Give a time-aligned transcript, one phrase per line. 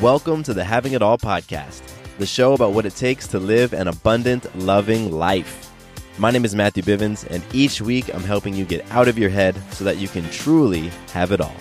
[0.00, 1.80] Welcome to the Having It All podcast,
[2.18, 5.70] the show about what it takes to live an abundant, loving life.
[6.18, 9.30] My name is Matthew Bivens, and each week I'm helping you get out of your
[9.30, 11.54] head so that you can truly have it all.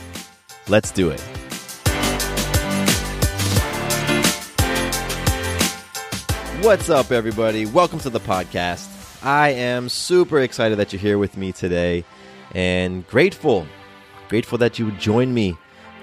[0.67, 1.21] Let's do it.
[6.61, 7.67] What's up, everybody?
[7.67, 9.23] Welcome to the podcast.
[9.23, 12.03] I am super excited that you're here with me today
[12.55, 13.67] and grateful,
[14.27, 15.55] grateful that you would join me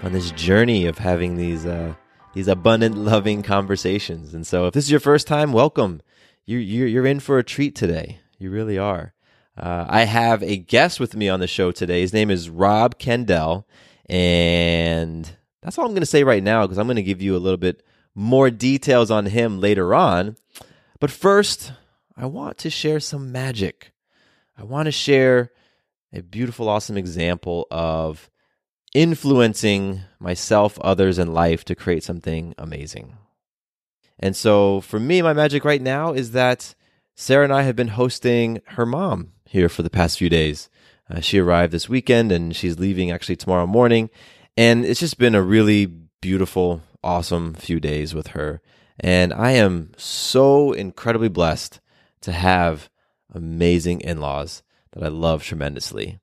[0.05, 1.93] on this journey of having these uh,
[2.35, 4.35] these abundant, loving conversations.
[4.35, 6.03] And so, if this is your first time, welcome.
[6.47, 8.21] You're you're, you're in for a treat today.
[8.39, 9.15] You really are.
[9.57, 12.01] Uh, I have a guest with me on the show today.
[12.01, 13.65] His name is Rob Kandell,
[14.09, 17.37] and that's all I'm going to say right now because I'm going to give you
[17.37, 17.83] a little bit
[18.15, 20.37] more details on him later on.
[20.99, 21.73] But first,
[22.17, 23.93] I want to share some magic.
[24.57, 25.51] I want to share
[26.13, 28.30] a beautiful, awesome example of
[28.95, 33.17] influencing myself, others, and life to create something amazing.
[34.19, 36.75] And so for me, my magic right now is that
[37.17, 40.69] Sarah and I have been hosting her mom here for the past few days.
[41.11, 44.11] Uh, she arrived this weekend and she's leaving actually tomorrow morning.
[44.57, 48.61] And it's just been a really beautiful, awesome few days with her.
[48.99, 51.81] And I am so incredibly blessed
[52.23, 52.91] to have
[53.33, 54.63] amazing in laws
[54.93, 56.21] that I love tremendously.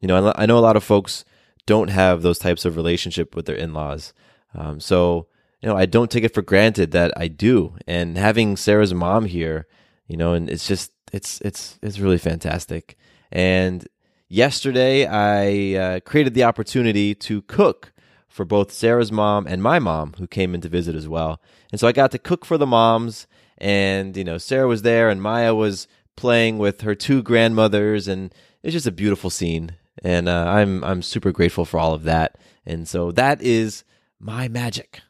[0.00, 1.24] You know, I know a lot of folks
[1.66, 4.12] don't have those types of relationship with their in-laws.
[4.54, 5.28] Um, so
[5.62, 7.76] you know, I don't take it for granted that I do.
[7.86, 9.66] And having Sarah's mom here,
[10.08, 12.96] you know, and it's just it's it's it's really fantastic.
[13.30, 13.86] And
[14.28, 17.92] yesterday, I uh, created the opportunity to cook
[18.28, 21.40] for both Sarah's mom and my mom, who came in to visit as well.
[21.70, 25.08] And so I got to cook for the moms, and you know, Sarah was there,
[25.08, 25.86] and Maya was
[26.16, 31.02] playing with her two grandmothers, and it's just a beautiful scene and uh, I'm I'm
[31.02, 32.38] super grateful for all of that.
[32.64, 33.84] And so that is
[34.18, 35.00] my magic.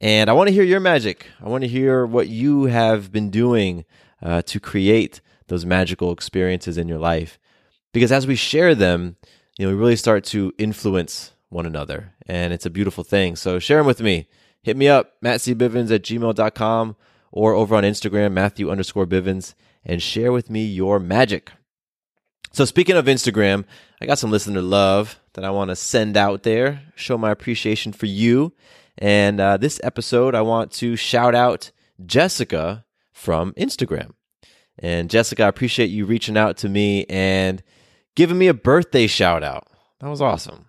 [0.00, 1.26] And I want to hear your magic.
[1.42, 3.84] I want to hear what you have been doing
[4.22, 7.38] uh, to create those magical experiences in your life.
[7.92, 9.16] Because as we share them,
[9.58, 12.14] you know, we really start to influence one another.
[12.26, 13.34] And it's a beautiful thing.
[13.34, 14.28] So share them with me.
[14.62, 16.96] Hit me up, mattcbivens at gmail.com
[17.32, 21.52] or over on Instagram, Matthew underscore Bivens, and share with me your magic.
[22.52, 23.64] So speaking of Instagram,
[24.00, 27.92] I got some listener love that I want to send out there, show my appreciation
[27.92, 28.52] for you.
[28.96, 31.70] And uh, this episode, I want to shout out
[32.04, 34.12] Jessica from Instagram.
[34.78, 37.62] And Jessica, I appreciate you reaching out to me and
[38.14, 39.68] giving me a birthday shout out.
[40.00, 40.66] That was awesome.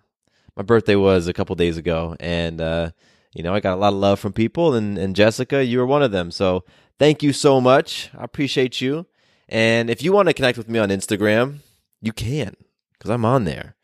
[0.56, 2.90] My birthday was a couple days ago, and uh,
[3.32, 5.86] you know I got a lot of love from people, and, and Jessica, you were
[5.86, 6.30] one of them.
[6.30, 6.64] So
[6.98, 8.10] thank you so much.
[8.18, 9.06] I appreciate you.
[9.48, 11.60] And if you want to connect with me on Instagram,
[12.00, 12.56] you can
[12.92, 13.76] because I'm on there.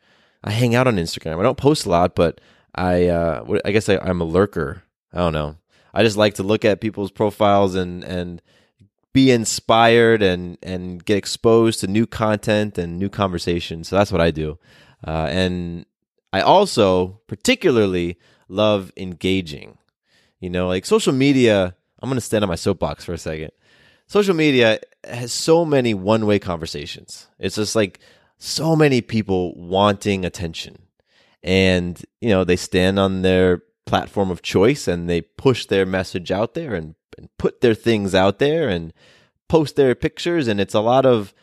[0.43, 1.39] I hang out on Instagram.
[1.39, 2.39] I don't post a lot, but
[2.75, 4.83] I uh, I guess I, I'm a lurker.
[5.13, 5.57] I don't know.
[5.93, 8.41] I just like to look at people's profiles and and
[9.13, 13.87] be inspired and and get exposed to new content and new conversations.
[13.87, 14.59] So that's what I do.
[15.05, 15.85] Uh, and
[16.31, 18.17] I also particularly
[18.47, 19.77] love engaging.
[20.39, 21.75] You know, like social media.
[21.99, 23.49] I'm going to stand on my soapbox for a second
[24.07, 27.27] social media has so many one way conversations.
[27.39, 27.99] It's just like
[28.37, 30.79] so many people wanting attention.
[31.43, 36.31] And, you know, they stand on their platform of choice and they push their message
[36.31, 38.93] out there and, and put their things out there and
[39.47, 40.47] post their pictures.
[40.47, 41.33] And it's a lot of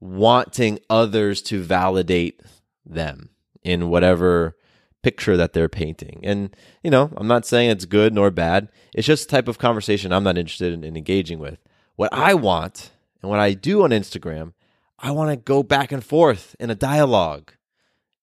[0.00, 2.40] wanting others to validate
[2.84, 3.30] them
[3.62, 4.56] in whatever
[5.02, 6.20] picture that they're painting.
[6.22, 8.68] And, you know, I'm not saying it's good nor bad.
[8.94, 11.58] It's just type of conversation I'm not interested in, in engaging with.
[11.96, 12.90] What I want
[13.22, 14.52] and what I do on Instagram,
[14.98, 17.52] I want to go back and forth in a dialogue.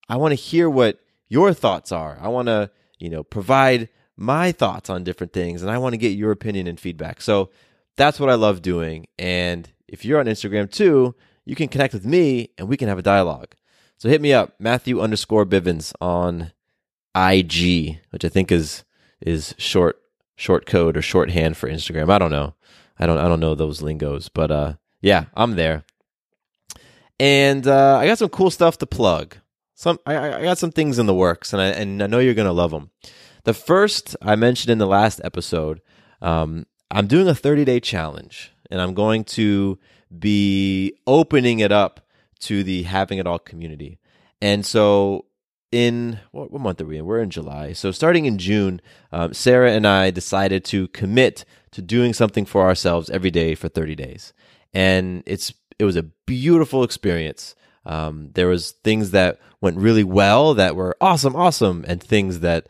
[0.10, 2.18] I want to hear what your thoughts are.
[2.22, 5.98] I want to, you know, provide my thoughts on different things and I want to
[5.98, 7.22] get your opinion and feedback.
[7.22, 7.50] So
[7.98, 9.08] that's what I love doing.
[9.18, 11.16] And if you're on Instagram too,
[11.46, 13.56] you can connect with me and we can have a dialogue.
[13.98, 16.52] So hit me up, Matthew underscore Bivens on
[17.16, 18.84] IG, which I think is
[19.22, 20.02] is short
[20.36, 22.10] short code or shorthand for Instagram.
[22.10, 22.56] I don't know.
[23.02, 25.84] I don't I don't know those lingos, but uh yeah, I'm there.
[27.20, 29.36] And uh, I got some cool stuff to plug.
[29.76, 32.34] Some I, I got some things in the works, and I and I know you're
[32.34, 32.92] gonna love them.
[33.44, 35.82] The first I mentioned in the last episode,
[36.22, 39.80] um, I'm doing a 30 day challenge, and I'm going to
[40.18, 42.06] be opening it up
[42.42, 44.00] to the Having It All community.
[44.42, 45.26] And so
[45.72, 47.06] in what, month are we in?
[47.06, 47.74] We're in July.
[47.74, 48.82] So starting in June,
[49.12, 53.70] um, Sarah and I decided to commit to doing something for ourselves every day for
[53.70, 54.34] 30 days,
[54.74, 57.56] and it's it was a beautiful experience.
[57.86, 62.68] Um, there was things that went really well that were awesome, awesome, and things that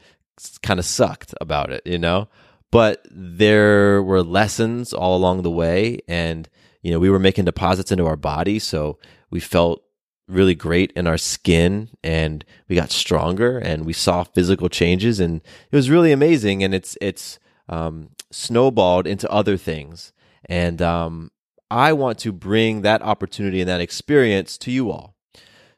[0.62, 2.30] kind of sucked about it, you know.
[2.72, 6.48] But there were lessons all along the way, and
[6.82, 8.98] you know we were making deposits into our body, so
[9.30, 9.84] we felt
[10.28, 15.42] really great in our skin and we got stronger and we saw physical changes and
[15.72, 17.38] it was really amazing and it's it's
[17.70, 20.14] um, snowballed into other things.
[20.46, 21.32] And um,
[21.70, 25.16] i want to bring that opportunity and that experience to you all.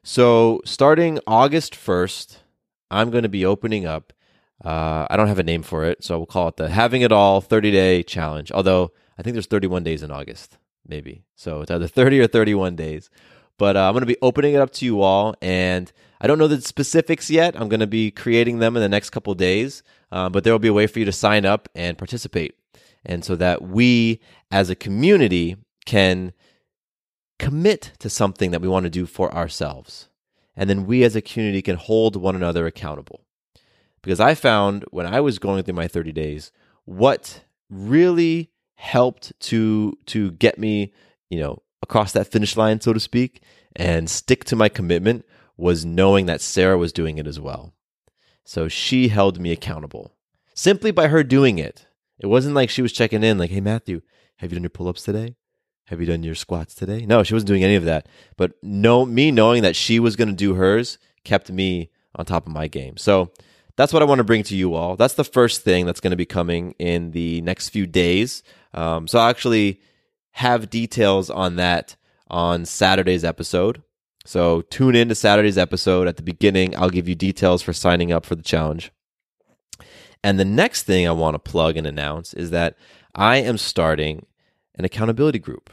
[0.02, 2.38] So starting august 1st
[2.90, 4.12] i'm going to be opening up
[4.64, 7.12] uh, i don't have a name for it so we'll call it the having it
[7.12, 11.24] all 30 day challenge although i think there's 31 days in august maybe.
[11.34, 13.10] So it's either 30 or 31 days
[13.58, 16.38] but uh, I'm going to be opening it up to you all, and I don't
[16.38, 17.58] know the specifics yet.
[17.58, 20.58] I'm going to be creating them in the next couple days, uh, but there will
[20.58, 22.56] be a way for you to sign up and participate,
[23.04, 24.20] and so that we
[24.50, 25.56] as a community
[25.86, 26.32] can
[27.38, 30.08] commit to something that we want to do for ourselves,
[30.56, 33.20] and then we as a community can hold one another accountable.
[34.02, 36.52] Because I found when I was going through my 30 days,
[36.84, 40.92] what really helped to to get me,
[41.30, 43.42] you know, across that finish line, so to speak,
[43.76, 45.24] and stick to my commitment
[45.56, 47.74] was knowing that Sarah was doing it as well.
[48.42, 50.12] So she held me accountable
[50.54, 51.86] simply by her doing it.
[52.18, 54.00] It wasn't like she was checking in, like, hey, Matthew,
[54.38, 55.36] have you done your pull ups today?
[55.88, 57.04] Have you done your squats today?
[57.04, 58.08] No, she wasn't doing any of that.
[58.38, 62.46] But no, me knowing that she was going to do hers kept me on top
[62.46, 62.96] of my game.
[62.96, 63.30] So
[63.76, 64.96] that's what I want to bring to you all.
[64.96, 68.42] That's the first thing that's going to be coming in the next few days.
[68.72, 69.80] Um, so actually
[70.34, 71.96] have details on that
[72.28, 73.82] on Saturday's episode.
[74.24, 76.08] So tune in to Saturday's episode.
[76.08, 78.90] At the beginning, I'll give you details for signing up for the challenge.
[80.24, 82.76] And the next thing I want to plug and announce is that
[83.14, 84.26] I am starting
[84.74, 85.70] an accountability group.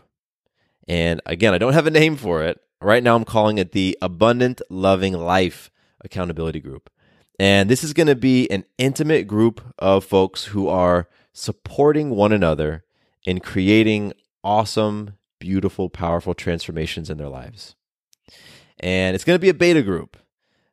[0.88, 2.60] And again, I don't have a name for it.
[2.82, 5.72] Right now, I'm calling it the Abundant Loving Life
[6.04, 6.90] Accountability Group.
[7.40, 12.32] And this is going to be an intimate group of folks who are supporting one
[12.32, 12.84] another
[13.26, 14.14] in creating
[14.44, 17.76] awesome, beautiful, powerful transformations in their lives.
[18.80, 20.18] And it's going to be a beta group,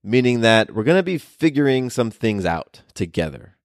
[0.02, 3.56] meaning that we're going to be figuring some things out together.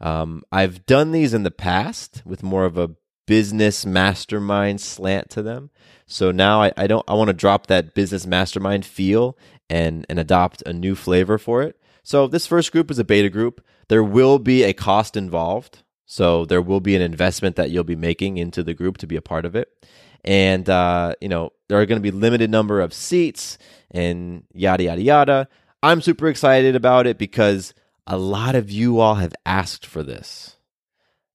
[0.00, 2.94] Um, I've done these in the past with more of a
[3.26, 5.70] business mastermind slant to them.
[6.06, 9.36] So now I, I don't I want to drop that business mastermind feel
[9.68, 11.78] and and adopt a new flavor for it.
[12.02, 13.62] So this first group is a beta group.
[13.88, 15.82] There will be a cost involved.
[16.10, 19.16] So there will be an investment that you'll be making into the group to be
[19.16, 19.68] a part of it.
[20.24, 23.58] And, uh, you know, there are going to be limited number of seats
[23.90, 25.48] and yada, yada, yada.
[25.82, 27.74] I'm super excited about it because
[28.06, 30.56] a lot of you all have asked for this.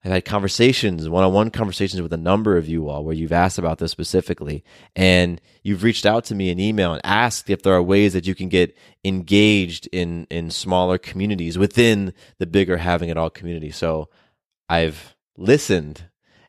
[0.03, 3.31] I've had conversations, one on one conversations with a number of you all where you've
[3.31, 4.63] asked about this specifically.
[4.95, 8.25] And you've reached out to me in email and asked if there are ways that
[8.25, 13.69] you can get engaged in, in smaller communities within the bigger Having It All community.
[13.69, 14.09] So
[14.73, 16.05] I've listened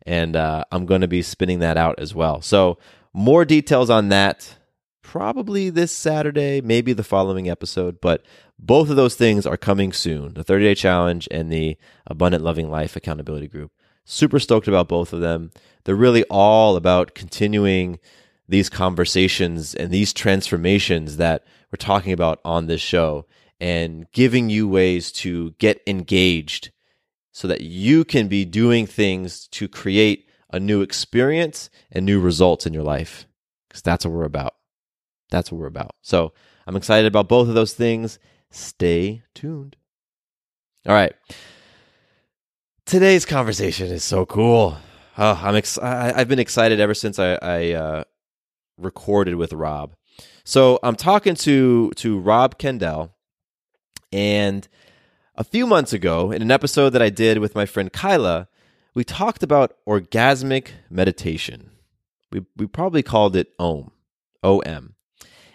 [0.07, 2.41] and uh, I'm going to be spinning that out as well.
[2.41, 2.79] So,
[3.13, 4.57] more details on that
[5.03, 8.25] probably this Saturday, maybe the following episode, but
[8.59, 11.77] both of those things are coming soon the 30 day challenge and the
[12.07, 13.71] Abundant Loving Life Accountability Group.
[14.07, 15.51] Super stoked about both of them.
[15.85, 17.99] They're really all about continuing
[18.49, 23.27] these conversations and these transformations that we're talking about on this show
[23.61, 26.71] and giving you ways to get engaged
[27.35, 32.65] so that you can be doing things to create a new experience and new results
[32.65, 33.27] in your life.
[33.69, 34.55] Because that's what we're about.
[35.33, 35.97] That's what we're about.
[36.01, 36.33] So
[36.65, 38.21] I'm excited about both of those things.
[38.53, 39.75] Stay tuned.
[40.87, 41.13] All right.
[42.87, 44.77] Today's conversation is so cool.
[45.19, 48.05] Oh, I'm ex- I, have been excited ever since I, I uh,
[48.79, 49.97] recorded with Rob.
[50.45, 53.11] So I'm talking to to Rob Kandell,
[54.13, 54.69] and
[55.37, 58.47] A few months ago, in an episode that I did with my friend Kyla,
[58.95, 61.73] we talked about orgasmic meditation.
[62.31, 63.91] We, we probably called it OM,
[64.45, 64.95] OM.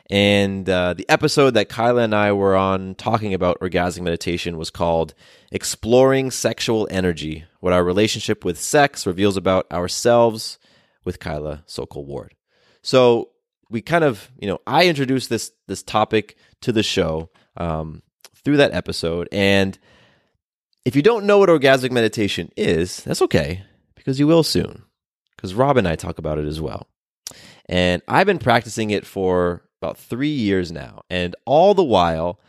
[0.09, 4.69] And uh, the episode that Kyla and I were on talking about orgasmic meditation was
[4.69, 5.13] called
[5.49, 10.59] Exploring Sexual Energy What Our Relationship with Sex Reveals About Ourselves
[11.05, 12.35] with Kyla Sokol Ward.
[12.81, 13.29] So
[13.69, 18.01] we kind of, you know, I introduced this this topic to the show um,
[18.43, 19.27] through that episode.
[19.31, 19.77] And
[20.85, 23.63] if you don't know what orgasmic meditation is, that's okay
[23.95, 24.83] because you will soon.
[25.35, 26.87] Because Rob and I talk about it as well.
[27.67, 31.03] And I've been practicing it for about three years now.
[31.09, 32.39] And all the while,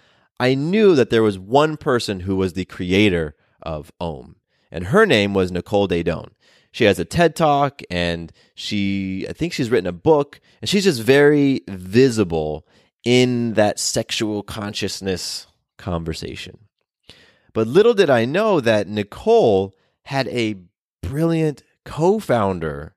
[0.40, 4.36] I knew that there was one person who was the creator of Om.
[4.70, 6.30] And her name was Nicole Daedone.
[6.72, 10.84] She has a TED Talk and she, I think she's written a book, and she's
[10.84, 12.66] just very visible
[13.04, 15.46] in that sexual consciousness
[15.80, 16.58] conversation.
[17.52, 20.56] But little did I know that Nicole had a
[21.02, 22.94] brilliant co founder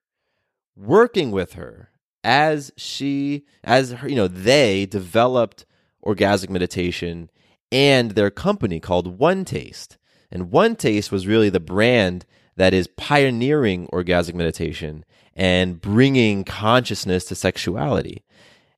[0.75, 1.89] working with her
[2.23, 5.65] as she as her you know they developed
[6.05, 7.29] orgasmic meditation
[7.71, 9.97] and their company called One Taste.
[10.31, 12.25] And One Taste was really the brand
[12.55, 18.23] that is pioneering orgasmic meditation and bringing consciousness to sexuality.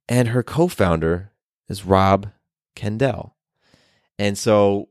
[0.07, 1.31] And her co-founder
[1.67, 2.31] is Rob
[2.75, 3.35] Kandell.
[4.17, 4.89] And so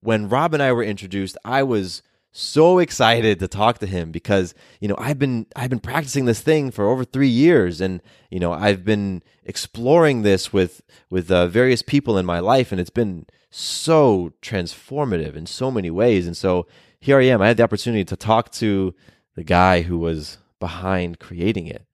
[0.00, 2.02] when Rob and I were introduced, I was
[2.36, 6.40] so excited to talk to him because you know I've been I've been practicing this
[6.40, 11.46] thing for over three years, and you know I've been exploring this with with uh,
[11.46, 16.26] various people in my life, and it's been so transformative in so many ways.
[16.26, 16.66] And so
[16.98, 17.40] here I am.
[17.40, 18.94] I had the opportunity to talk to
[19.36, 21.86] the guy who was behind creating it.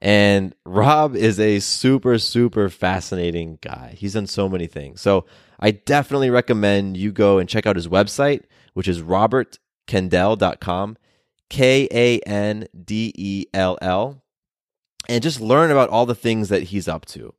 [0.00, 3.94] And Rob is a super, super fascinating guy.
[3.96, 5.00] He's done so many things.
[5.00, 5.24] So
[5.64, 8.42] I definitely recommend you go and check out his website,
[8.74, 10.98] which is Robert Kandell.com,
[11.48, 14.22] K A N D E L L,
[15.08, 17.32] and just learn about all the things that he's up to.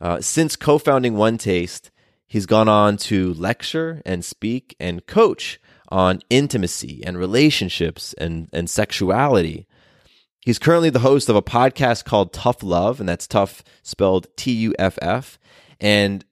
[0.00, 1.90] Uh, since co founding One Taste,
[2.28, 8.70] he's gone on to lecture and speak and coach on intimacy and relationships and, and
[8.70, 9.66] sexuality.
[10.42, 14.52] He's currently the host of a podcast called Tough Love, and that's tough spelled T
[14.52, 15.40] U F F.
[15.80, 16.24] And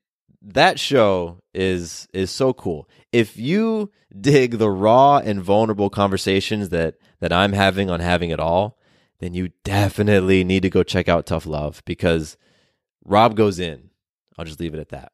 [0.44, 2.88] that show is is so cool.
[3.12, 8.40] If you dig the raw and vulnerable conversations that that I'm having on having it
[8.40, 8.78] all,
[9.20, 12.36] then you definitely need to go check out Tough Love because
[13.04, 13.90] Rob goes in.
[14.36, 15.12] I'll just leave it at that.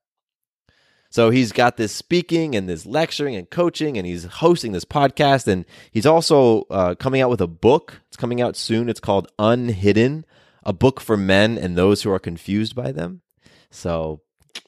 [1.10, 5.48] So he's got this speaking and this lecturing and coaching, and he's hosting this podcast,
[5.48, 8.02] and he's also uh, coming out with a book.
[8.08, 8.90] It's coming out soon.
[8.90, 10.26] It's called Unhidden,
[10.62, 13.22] a book for men and those who are confused by them.
[13.70, 14.20] So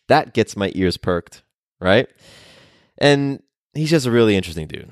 [0.08, 1.42] that gets my ears perked,
[1.80, 2.08] right?
[2.98, 3.42] And
[3.74, 4.90] he's just a really interesting dude.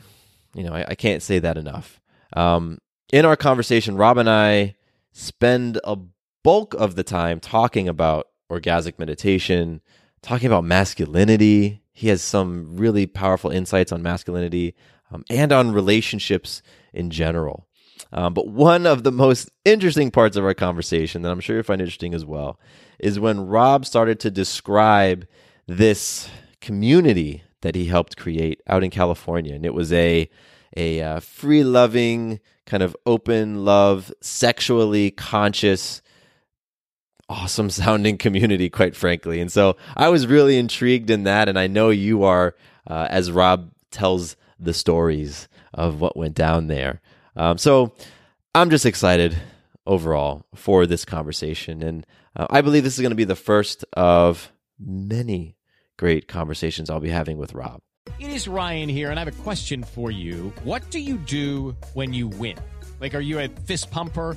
[0.54, 2.00] You know, I, I can't say that enough.
[2.35, 2.78] Um,
[3.12, 4.76] in our conversation, Rob and I
[5.12, 5.97] spend a
[6.45, 9.80] bulk of the time talking about orgasmic meditation,
[10.23, 11.83] talking about masculinity.
[11.92, 14.75] He has some really powerful insights on masculinity
[15.11, 17.66] um, and on relationships in general.
[18.12, 21.64] Um, but one of the most interesting parts of our conversation that I'm sure you'll
[21.64, 22.59] find interesting as well
[22.99, 25.26] is when Rob started to describe
[25.67, 26.28] this
[26.61, 30.28] community that he helped create out in California, and it was a
[30.76, 36.02] a uh, free loving kind of open love, sexually conscious,
[37.28, 39.40] awesome sounding community, quite frankly.
[39.40, 42.55] And so I was really intrigued in that, and I know you are
[42.87, 47.00] uh, as Rob tells the stories of what went down there.
[47.37, 47.95] Um, so
[48.55, 49.37] I'm just excited
[49.88, 51.83] overall for this conversation.
[51.83, 55.57] And uh, I believe this is going to be the first of many
[55.97, 57.80] great conversations I'll be having with Rob.
[58.21, 60.52] It is Ryan here, and I have a question for you.
[60.64, 62.57] What do you do when you win?
[63.00, 64.37] Like, are you a fist pumper?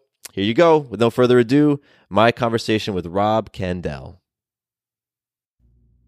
[0.33, 0.77] here you go.
[0.77, 4.17] With no further ado, my conversation with Rob Kandell.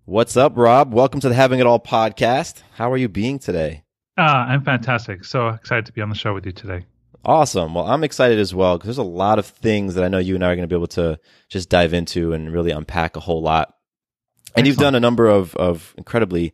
[0.06, 0.94] What's up, Rob?
[0.94, 2.62] Welcome to the Having It All podcast.
[2.76, 3.84] How are you being today?
[4.18, 5.26] Uh, I'm fantastic.
[5.26, 6.86] So excited to be on the show with you today.
[7.26, 7.74] Awesome.
[7.74, 10.36] Well, I'm excited as well because there's a lot of things that I know you
[10.36, 13.22] and I are going to be able to just dive into and really unpack a
[13.22, 13.74] whole lot.
[14.56, 16.54] And you've done a number of, of incredibly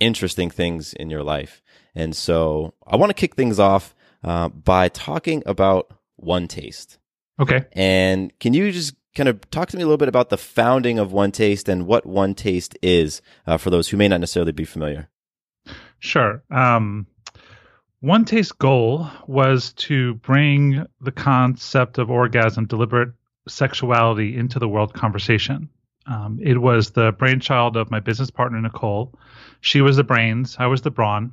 [0.00, 1.62] interesting things in your life.
[1.94, 3.94] And so I want to kick things off
[4.24, 6.98] uh, by talking about One Taste.
[7.38, 7.64] Okay.
[7.72, 10.98] And can you just kind of talk to me a little bit about the founding
[10.98, 14.52] of One Taste and what One Taste is uh, for those who may not necessarily
[14.52, 15.08] be familiar?
[15.98, 16.42] Sure.
[16.50, 17.06] Um,
[18.00, 23.10] One Taste's goal was to bring the concept of orgasm, deliberate
[23.48, 25.70] sexuality into the world conversation.
[26.06, 29.12] Um, it was the brainchild of my business partner, Nicole.
[29.60, 31.32] She was the brains, I was the brawn.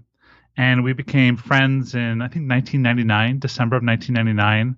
[0.55, 4.77] And we became friends in, I think, 1999, December of 1999.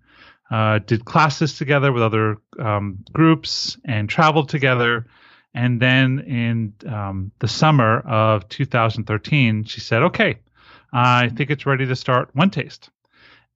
[0.51, 5.07] Uh, did classes together with other um, groups and traveled together.
[5.55, 10.39] And then in um, the summer of 2013, she said, "Okay,
[10.93, 12.91] I think it's ready to start One Taste."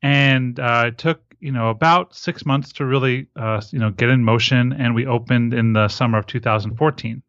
[0.01, 4.09] And uh, it took you know about six months to really uh, you know get
[4.09, 7.21] in motion, and we opened in the summer of 2014.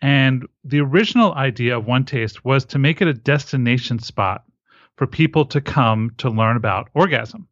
[0.00, 4.44] And the original idea of One Taste was to make it a destination spot
[4.96, 7.48] for people to come to learn about orgasm.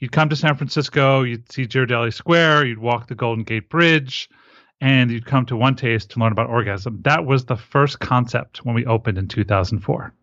[0.00, 4.30] You'd come to San Francisco, you'd see Ghirardelli Square, you'd walk the Golden Gate Bridge,
[4.80, 7.00] and you'd come to One Taste to learn about orgasm.
[7.02, 10.14] That was the first concept when we opened in 2004.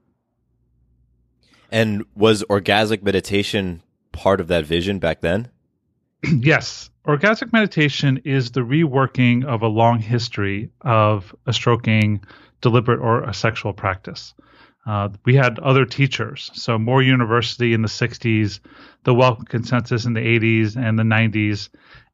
[1.72, 5.50] And was orgasmic meditation part of that vision back then?
[6.24, 12.24] yes, orgasmic meditation is the reworking of a long history of a stroking,
[12.62, 14.34] deliberate, or a sexual practice.
[14.88, 18.62] Uh, we had other teachers, so More University in the 60s,
[19.04, 21.68] the Welcomed Consensus in the 80s and the 90s.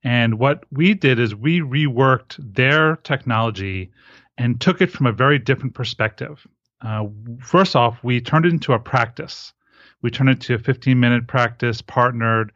[0.03, 3.91] And what we did is we reworked their technology
[4.39, 6.47] and took it from a very different perspective.
[6.81, 7.05] Uh,
[7.39, 9.53] first off, we turned it into a practice.
[10.01, 12.51] We turned it to a 15 minute practice, partnered.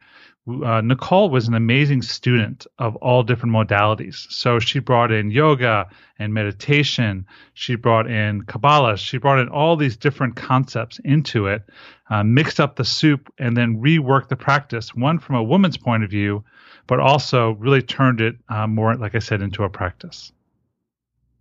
[0.48, 4.30] Uh, Nicole was an amazing student of all different modalities.
[4.32, 7.26] So she brought in yoga and meditation.
[7.52, 8.96] She brought in Kabbalah.
[8.96, 11.62] She brought in all these different concepts into it,
[12.08, 16.02] uh, mixed up the soup, and then reworked the practice, one from a woman's point
[16.02, 16.42] of view,
[16.86, 20.32] but also really turned it uh, more, like I said, into a practice.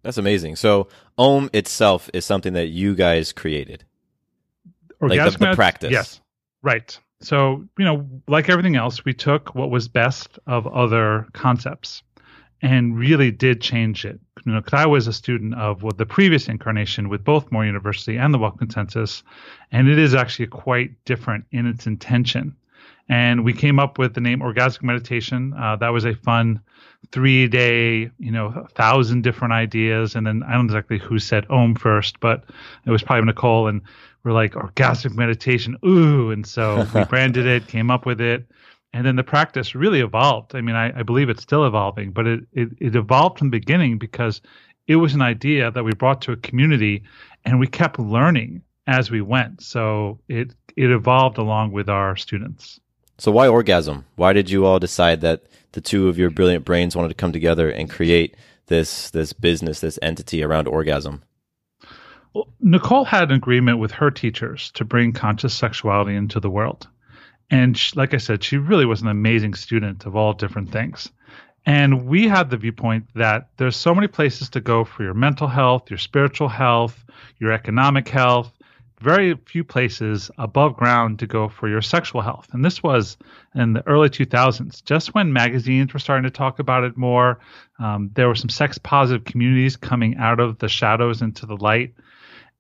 [0.03, 0.57] That's amazing.
[0.57, 3.85] So Om itself is something that you guys created.
[4.99, 5.91] Like the- the practice.
[5.91, 6.21] Yes,
[6.61, 6.99] right.
[7.21, 12.03] So you know, like everything else, we took what was best of other concepts
[12.61, 14.19] and really did change it.
[14.45, 17.65] You know, because I was a student of what the previous incarnation with both More
[17.65, 19.23] University and the Welcomed Consensus,
[19.71, 22.55] and it is actually quite different in its intention.
[23.09, 25.53] And we came up with the name Orgasmic Meditation.
[25.53, 26.61] Uh, that was a fun
[27.11, 30.15] three day, you know, a thousand different ideas.
[30.15, 32.43] And then I don't exactly who said Om first, but
[32.85, 33.67] it was probably Nicole.
[33.67, 33.81] And
[34.27, 35.77] we're like, orgasmic meditation.
[35.85, 36.31] Ooh.
[36.31, 38.45] And so we branded it, came up with it.
[38.93, 40.53] And then the practice really evolved.
[40.53, 43.57] I mean, I, I believe it's still evolving, but it, it, it evolved from the
[43.57, 44.41] beginning because
[44.87, 47.03] it was an idea that we brought to a community
[47.45, 49.61] and we kept learning as we went.
[49.61, 52.79] So it, it evolved along with our students.
[53.17, 54.05] So why orgasm?
[54.15, 57.31] Why did you all decide that the two of your brilliant brains wanted to come
[57.31, 58.35] together and create
[58.67, 61.23] this this business, this entity around orgasm?
[62.59, 66.87] Nicole had an agreement with her teachers to bring conscious sexuality into the world.
[67.49, 71.09] And she, like I said, she really was an amazing student of all different things.
[71.65, 75.47] And we had the viewpoint that there's so many places to go for your mental
[75.47, 77.03] health, your spiritual health,
[77.39, 78.51] your economic health,
[78.99, 82.47] very few places above ground to go for your sexual health.
[82.51, 83.17] And this was
[83.53, 87.39] in the early 2000s, just when magazines were starting to talk about it more.
[87.79, 91.93] Um, there were some sex positive communities coming out of the shadows into the light.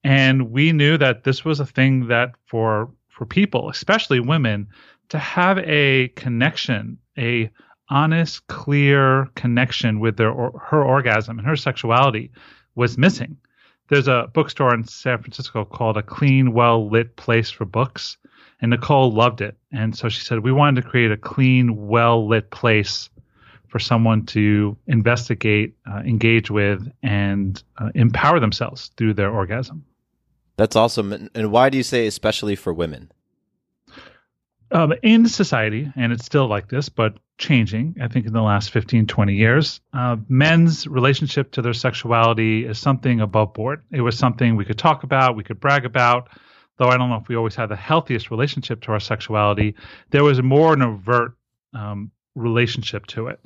[0.07, 4.67] And we knew that this was a thing that for for people, especially women,
[5.09, 7.49] to have a connection, a
[7.89, 12.31] honest, clear connection with their or, her orgasm and her sexuality
[12.75, 13.35] was missing.
[13.89, 18.17] There's a bookstore in San Francisco called A Clean, Well Lit Place for Books,
[18.61, 19.57] and Nicole loved it.
[19.73, 23.09] And so she said we wanted to create a clean, well lit place
[23.67, 29.83] for someone to investigate, uh, engage with, and uh, empower themselves through their orgasm.
[30.57, 31.29] That's awesome.
[31.33, 33.11] And why do you say especially for women?
[34.71, 38.71] Um, in society, and it's still like this, but changing, I think, in the last
[38.71, 43.83] 15, 20 years, uh, men's relationship to their sexuality is something above board.
[43.91, 46.29] It was something we could talk about, we could brag about,
[46.77, 49.75] though I don't know if we always had the healthiest relationship to our sexuality.
[50.09, 51.37] There was more an overt
[51.73, 53.39] um, relationship to it.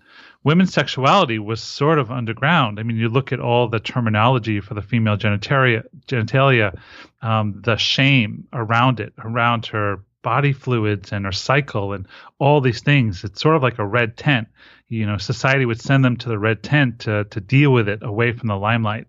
[0.43, 2.79] Women's sexuality was sort of underground.
[2.79, 6.79] I mean, you look at all the terminology for the female genitalia, genitalia
[7.21, 12.07] um, the shame around it, around her body fluids and her cycle and
[12.39, 13.23] all these things.
[13.23, 14.47] It's sort of like a red tent.
[14.87, 17.99] You know, society would send them to the red tent to to deal with it
[18.01, 19.07] away from the limelight.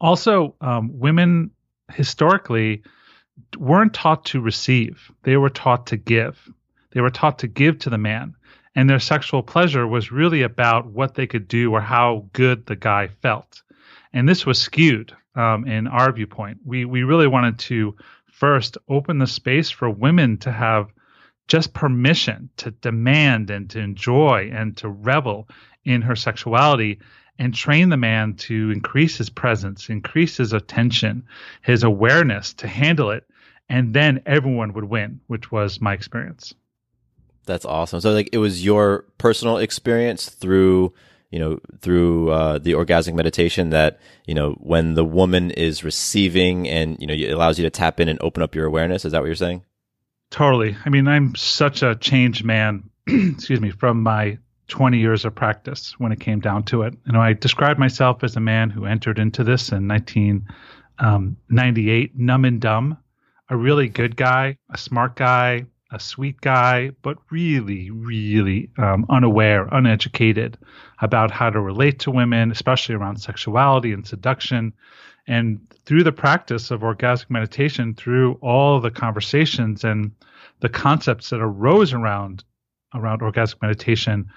[0.00, 1.50] Also, um, women
[1.90, 2.82] historically
[3.58, 6.48] weren't taught to receive; they were taught to give.
[6.92, 8.34] They were taught to give to the man,
[8.74, 12.76] and their sexual pleasure was really about what they could do or how good the
[12.76, 13.62] guy felt.
[14.12, 16.58] And this was skewed um, in our viewpoint.
[16.64, 17.96] We we really wanted to
[18.32, 20.92] first open the space for women to have
[21.48, 25.48] just permission to demand and to enjoy and to revel
[25.84, 26.98] in her sexuality
[27.38, 31.24] and train the man to increase his presence, increase his attention,
[31.62, 33.28] his awareness to handle it,
[33.68, 36.54] and then everyone would win, which was my experience.
[37.46, 38.00] That's awesome.
[38.00, 40.92] So like it was your personal experience through
[41.32, 46.68] you know, through uh, the orgasmic meditation that, you know, when the woman is receiving
[46.68, 49.06] and, you know, it allows you to tap in and open up your awareness.
[49.06, 49.64] Is that what you're saying?
[50.30, 50.76] Totally.
[50.84, 54.36] I mean, I'm such a changed man, excuse me, from my
[54.68, 56.94] 20 years of practice when it came down to it.
[57.06, 62.26] You know, I described myself as a man who entered into this in 1998, um,
[62.26, 62.98] numb and dumb,
[63.48, 69.68] a really good guy, a smart guy, a sweet guy, but really, really um, unaware,
[69.70, 70.58] uneducated
[71.00, 74.72] about how to relate to women, especially around sexuality and seduction.
[75.26, 80.12] And through the practice of orgasmic meditation, through all the conversations and
[80.60, 82.44] the concepts that arose around
[82.94, 84.30] around orgasmic meditation,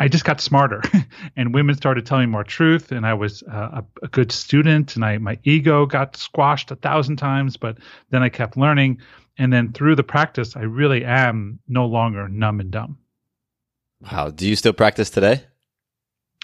[0.00, 0.82] I just got smarter,
[1.36, 4.96] and women started telling me more truth, and I was uh, a, a, good student,
[4.96, 7.76] and I my ego got squashed a thousand times, but
[8.08, 9.00] then I kept learning,
[9.40, 12.98] and then through the practice, I really am no longer numb and dumb.
[14.02, 15.44] Wow, do you still practice today?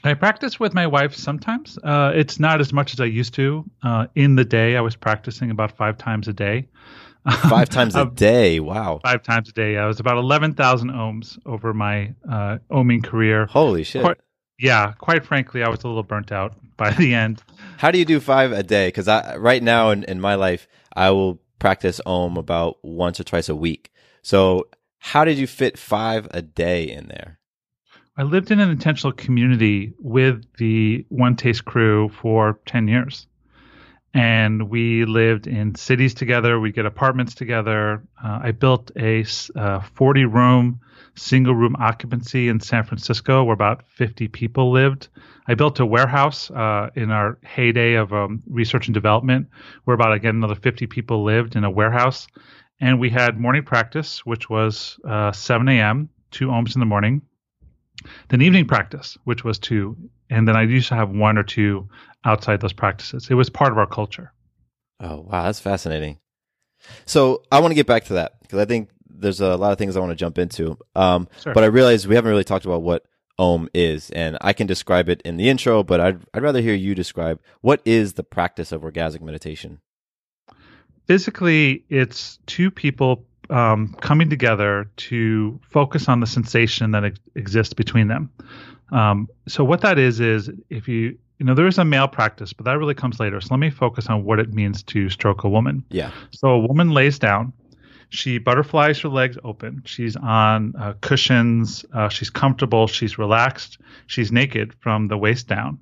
[0.03, 1.79] I practice with my wife sometimes.
[1.85, 3.65] Uh, it's not as much as I used to.
[3.83, 6.69] Uh, in the day, I was practicing about five times a day.
[7.49, 8.61] Five times a day.
[8.61, 9.01] Wow.
[9.03, 9.77] Five times a day.
[9.79, 13.47] I was about 11,000 Oms over my uh, Oming career.
[13.47, 14.03] Holy shit.
[14.03, 14.19] Quite,
[14.61, 14.93] yeah.
[14.93, 17.43] Quite frankly, I was a little burnt out by the end.
[17.79, 18.87] How do you do five a day?
[18.87, 23.25] Because I right now in, in my life, I will practice Om about once or
[23.25, 23.91] twice a week.
[24.23, 24.69] So,
[25.01, 27.41] how did you fit five a day in there?
[28.17, 33.27] I lived in an intentional community with the One Taste crew for 10 years.
[34.17, 36.59] And we lived in cities together.
[36.59, 38.03] We'd get apartments together.
[38.25, 39.55] Uh, I built a 40
[40.25, 40.81] uh, room,
[41.17, 45.09] single room occupancy in San Francisco where about 50 people lived.
[45.47, 49.49] I built a warehouse uh, in our heyday of um, research and development
[49.85, 52.27] where about, again, another 50 people lived in a warehouse.
[52.81, 57.21] And we had morning practice, which was uh, 7 a.m., two Oms in the morning,
[58.29, 59.97] then evening practice, which was two,
[60.31, 61.89] and then I used to have one or two
[62.27, 63.29] outside those practices.
[63.31, 64.33] It was part of our culture.
[65.01, 66.19] Oh wow, that's fascinating.
[67.05, 69.79] So I want to get back to that because I think there's a lot of
[69.79, 70.79] things I want to jump into.
[70.95, 71.55] Um, sure.
[71.55, 73.05] But I realize we haven't really talked about what
[73.39, 76.75] Om is, and I can describe it in the intro, but I'd I'd rather hear
[76.75, 79.81] you describe what is the practice of orgasmic meditation.
[81.07, 87.75] Physically, it's two people um, coming together to focus on the sensation that ex- exists
[87.75, 88.33] between them.
[88.91, 92.53] Um, so what that is is if you you know there is a male practice,
[92.53, 93.41] but that really comes later.
[93.41, 95.85] So let me focus on what it means to stroke a woman.
[95.91, 96.11] Yeah.
[96.33, 97.53] So a woman lays down.
[98.09, 99.83] She butterflies her legs open.
[99.85, 101.85] She's on uh, cushions.
[101.93, 102.87] Uh, she's comfortable.
[102.87, 103.79] She's relaxed.
[104.07, 105.81] She's naked from the waist down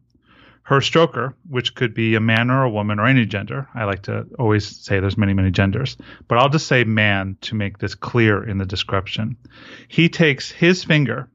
[0.65, 3.69] her stroker, which could be a man or a woman or any gender.
[3.75, 7.55] I like to always say there's many, many genders, but I'll just say man to
[7.55, 9.37] make this clear in the description.
[9.89, 11.29] He takes his finger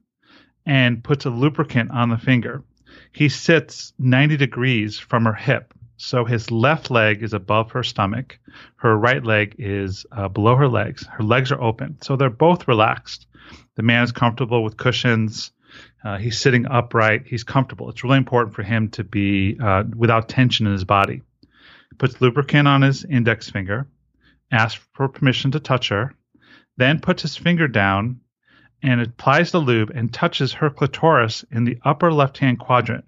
[0.66, 2.64] and puts a lubricant on the finger.
[3.12, 5.74] He sits 90 degrees from her hip.
[5.98, 8.40] So his left leg is above her stomach.
[8.78, 11.06] Her right leg is uh, below her legs.
[11.06, 11.98] Her legs are open.
[12.02, 13.28] So they're both relaxed.
[13.76, 15.52] The man is comfortable with cushions.
[16.04, 17.24] Uh, he's sitting upright.
[17.26, 17.90] He's comfortable.
[17.90, 21.22] It's really important for him to be uh, without tension in his body.
[21.42, 23.88] He puts lubricant on his index finger,
[24.52, 26.14] asks for permission to touch her,
[26.78, 28.22] then puts his finger down
[28.82, 33.06] and applies the lube and touches her clitoris in the upper left hand quadrant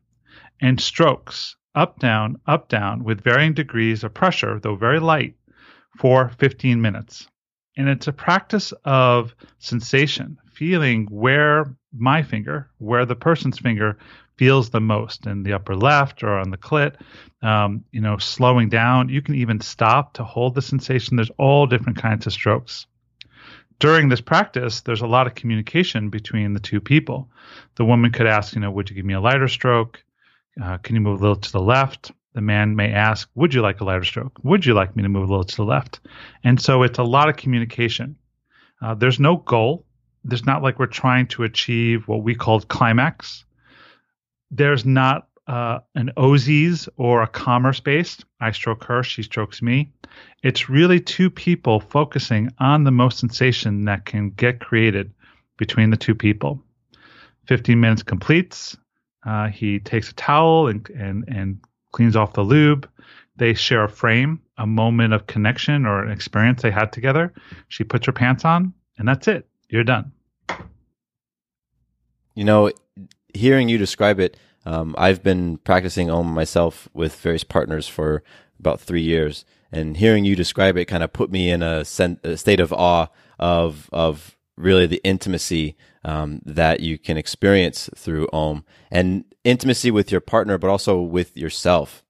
[0.60, 5.36] and strokes up, down, up, down with varying degrees of pressure, though very light,
[5.98, 7.28] for 15 minutes.
[7.78, 13.98] And it's a practice of sensation, feeling where my finger, where the person's finger
[14.38, 16.96] feels the most in the upper left or on the clit,
[17.42, 19.10] um, you know, slowing down.
[19.10, 21.16] You can even stop to hold the sensation.
[21.16, 22.88] There's all different kinds of strokes.
[23.82, 27.30] During this practice, there's a lot of communication between the two people.
[27.76, 30.04] The woman could ask, you know, would you give me a lighter stroke?
[30.62, 32.12] Uh, can you move a little to the left?
[32.34, 34.40] The man may ask, would you like a lighter stroke?
[34.44, 36.00] Would you like me to move a little to the left?
[36.44, 38.16] And so it's a lot of communication.
[38.82, 39.86] Uh, there's no goal.
[40.24, 43.44] There's not like we're trying to achieve what we called climax
[44.52, 48.26] there's not uh, an OZs or a commerce based.
[48.40, 49.92] I stroke her, she strokes me.
[50.44, 55.14] It's really two people focusing on the most sensation that can get created
[55.58, 56.64] between the two people.
[57.48, 58.78] 15 minutes completes.
[59.26, 61.60] Uh, he takes a towel and, and, and
[61.92, 62.90] cleans off the lube.
[63.36, 67.34] They share a frame, a moment of connection or an experience they had together.
[67.68, 69.48] She puts her pants on, and that's it.
[69.70, 70.12] You're done.
[72.36, 72.72] You know,
[73.34, 78.24] hearing you describe it, um, I've been practicing Om myself with various partners for
[78.60, 82.20] about three years, and hearing you describe it kind of put me in a, sen-
[82.24, 83.08] a state of awe
[83.40, 90.12] of of really the intimacy um, that you can experience through Om and intimacy with
[90.12, 92.04] your partner, but also with yourself.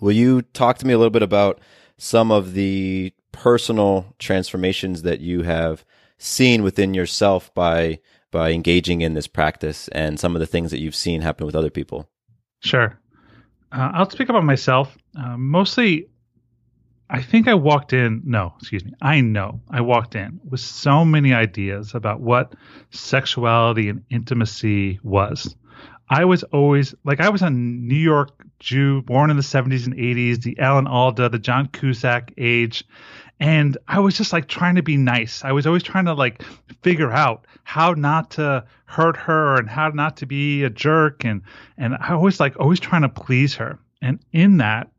[0.00, 1.60] Will you talk to me a little bit about
[1.96, 5.84] some of the personal transformations that you have
[6.18, 10.80] seen within yourself by by engaging in this practice and some of the things that
[10.80, 12.08] you've seen happen with other people?
[12.60, 12.98] Sure.
[13.72, 14.96] Uh, I'll speak about myself.
[15.18, 16.08] Uh, mostly,
[17.10, 21.04] I think I walked in, no, excuse me, I know I walked in with so
[21.04, 22.54] many ideas about what
[22.90, 25.54] sexuality and intimacy was.
[26.10, 29.94] I was always like I was a New York Jew born in the 70s and
[29.94, 32.84] 80s, the Alan Alda, the John Cusack age,
[33.40, 35.44] and I was just like trying to be nice.
[35.44, 36.42] I was always trying to like
[36.82, 41.42] figure out how not to hurt her and how not to be a jerk and
[41.76, 43.78] and I was like always trying to please her.
[44.02, 44.90] And in that,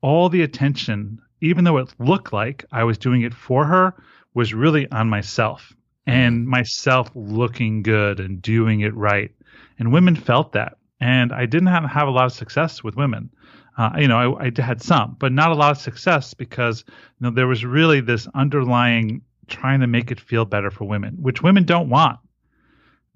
[0.00, 3.94] all the attention, even though it looked like I was doing it for her,
[4.34, 5.72] was really on myself
[6.06, 6.18] mm-hmm.
[6.18, 9.30] and myself looking good and doing it right.
[9.78, 10.78] And women felt that.
[11.00, 13.30] And I didn't have, have a lot of success with women.
[13.76, 17.24] Uh, you know, I, I, had some, but not a lot of success because you
[17.24, 21.42] know there was really this underlying trying to make it feel better for women, which
[21.42, 22.18] women don't want.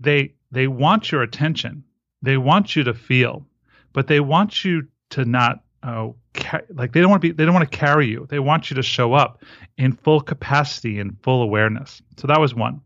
[0.01, 1.85] They they want your attention,
[2.23, 3.47] they want you to feel,
[3.93, 7.45] but they want you to not uh, ca- like they don't want to be they
[7.45, 8.27] don't want to carry you.
[8.29, 9.43] They want you to show up
[9.77, 12.01] in full capacity and full awareness.
[12.17, 12.81] So that was one.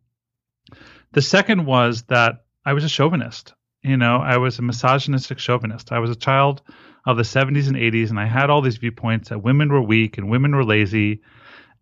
[1.13, 3.55] The second was that I was a chauvinist.
[3.83, 5.93] You know, I was a misogynistic chauvinist.
[5.93, 6.63] I was a child
[7.07, 10.19] of the 70s and 80s, and I had all these viewpoints that women were weak
[10.19, 11.23] and women were lazy.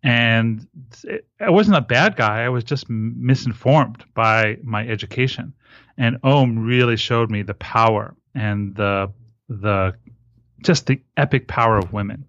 [0.01, 0.65] And
[1.03, 2.43] it, I wasn't a bad guy.
[2.43, 5.53] I was just misinformed by my education.
[5.97, 9.11] And Om really showed me the power and the
[9.49, 9.95] the
[10.63, 12.25] just the epic power of women.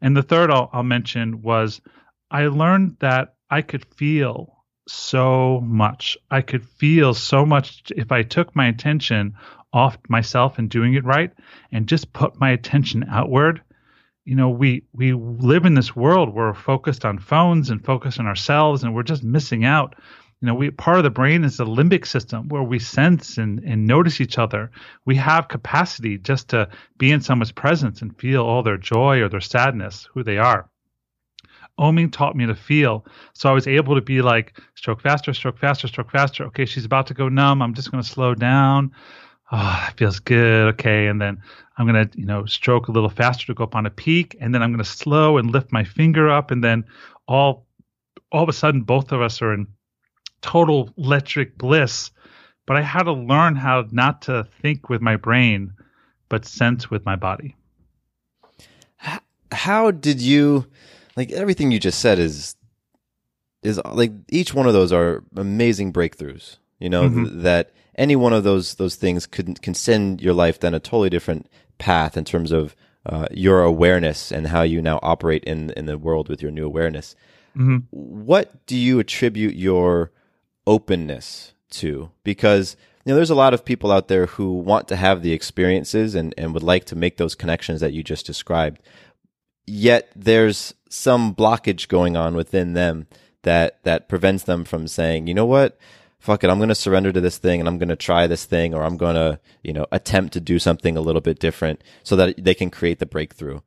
[0.00, 1.80] And the third I'll, I'll mention was
[2.30, 6.16] I learned that I could feel so much.
[6.30, 9.34] I could feel so much if I took my attention
[9.72, 11.32] off myself and doing it right
[11.72, 13.62] and just put my attention outward
[14.24, 18.18] you know we we live in this world where we're focused on phones and focused
[18.18, 19.94] on ourselves and we're just missing out
[20.40, 23.60] you know we part of the brain is the limbic system where we sense and,
[23.60, 24.70] and notice each other
[25.04, 29.28] we have capacity just to be in someone's presence and feel all their joy or
[29.28, 30.68] their sadness who they are
[31.78, 33.06] Oming taught me to feel.
[33.32, 36.44] So I was able to be like, stroke faster, stroke faster, stroke faster.
[36.44, 37.62] Okay, she's about to go numb.
[37.62, 38.92] I'm just going to slow down
[39.52, 40.68] oh, it feels good.
[40.74, 41.06] Okay.
[41.06, 41.42] And then
[41.76, 44.36] I'm going to, you know, stroke a little faster to go up on a peak.
[44.40, 46.50] And then I'm going to slow and lift my finger up.
[46.50, 46.84] And then
[47.26, 47.66] all,
[48.32, 49.66] all of a sudden, both of us are in
[50.40, 52.10] total electric bliss.
[52.66, 55.72] But I had to learn how not to think with my brain,
[56.28, 57.56] but sense with my body.
[59.52, 60.66] How did you,
[61.16, 62.54] like, everything you just said is,
[63.64, 67.24] is like each one of those are amazing breakthroughs, you know, mm-hmm.
[67.24, 70.80] th- that, any one of those those things could can send your life down a
[70.80, 71.46] totally different
[71.78, 72.74] path in terms of
[73.06, 76.64] uh, your awareness and how you now operate in in the world with your new
[76.64, 77.14] awareness.
[77.56, 77.78] Mm-hmm.
[77.90, 80.12] What do you attribute your
[80.66, 82.10] openness to?
[82.24, 85.32] Because you know, there's a lot of people out there who want to have the
[85.32, 88.82] experiences and, and would like to make those connections that you just described.
[89.66, 93.06] Yet there's some blockage going on within them
[93.42, 95.78] that that prevents them from saying, you know what,
[96.20, 98.44] fuck it, I'm going to surrender to this thing and I'm going to try this
[98.44, 101.82] thing or I'm going to, you know, attempt to do something a little bit different
[102.02, 103.60] so that they can create the breakthrough.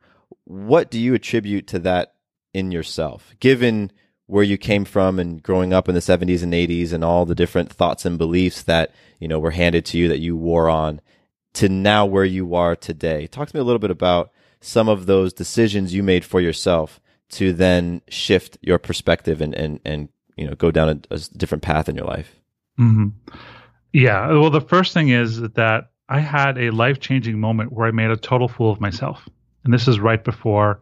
[0.45, 2.13] What do you attribute to that
[2.53, 3.91] in yourself, given
[4.27, 7.35] where you came from and growing up in the 70s and 80s and all the
[7.35, 11.01] different thoughts and beliefs that, you know, were handed to you that you wore on
[11.53, 13.27] to now where you are today?
[13.27, 17.01] Talk to me a little bit about some of those decisions you made for yourself
[17.31, 21.63] to then shift your perspective and, and, and you know, go down a, a different
[21.63, 22.39] path in your life.
[22.77, 23.09] Hmm
[23.93, 24.27] Yeah.
[24.31, 28.09] Well, the first thing is that I had a life changing moment where I made
[28.12, 29.27] a total fool of myself.
[29.63, 30.81] And this is right before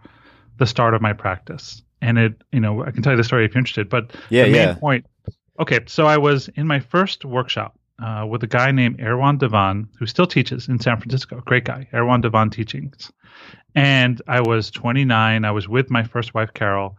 [0.58, 1.84] the start of my practice.
[2.02, 4.46] And it, you know, I can tell you the story if you're interested, but Yeah,
[4.46, 4.74] the main yeah.
[4.76, 5.06] point.
[5.60, 5.80] Okay.
[5.88, 10.08] So I was in my first workshop uh, with a guy named Erwan Davon, who
[10.08, 11.42] still teaches in San Francisco.
[11.46, 13.12] Great guy, Erwan Davon Teachings.
[13.76, 15.46] And I was 29.
[15.46, 16.98] I was with my first wife, Carol.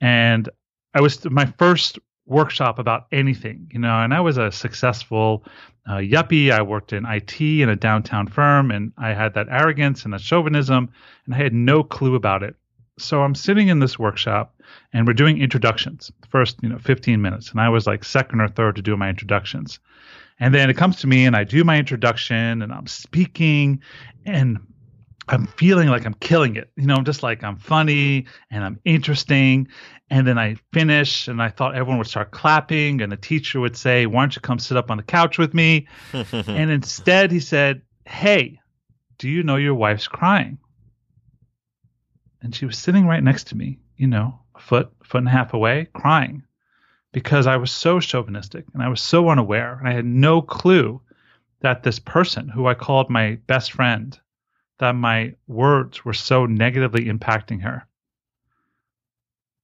[0.00, 0.48] And
[0.94, 5.44] I was my first workshop about anything, you know, and I was a successful
[5.88, 6.50] uh, yuppie.
[6.50, 10.20] I worked in IT in a downtown firm, and I had that arrogance and that
[10.20, 10.90] chauvinism,
[11.26, 12.54] and I had no clue about it.
[12.98, 14.54] So I'm sitting in this workshop,
[14.92, 18.48] and we're doing introductions, first, you know, 15 minutes, and I was like second or
[18.48, 19.80] third to do my introductions.
[20.38, 23.80] And then it comes to me, and I do my introduction, and I'm speaking,
[24.24, 24.58] and
[25.32, 26.70] I'm feeling like I'm killing it.
[26.76, 29.68] You know, I'm just like I'm funny and I'm interesting.
[30.10, 33.76] And then I finish, and I thought everyone would start clapping, and the teacher would
[33.76, 37.40] say, "Why don't you come sit up on the couch with me?" and instead, he
[37.40, 38.60] said, "Hey,
[39.16, 40.58] do you know your wife's crying?"
[42.42, 45.30] And she was sitting right next to me, you know, a foot, foot and a
[45.30, 46.42] half away, crying,
[47.12, 51.00] because I was so chauvinistic and I was so unaware, and I had no clue
[51.60, 54.18] that this person, who I called my best friend,
[54.82, 57.86] that my words were so negatively impacting her.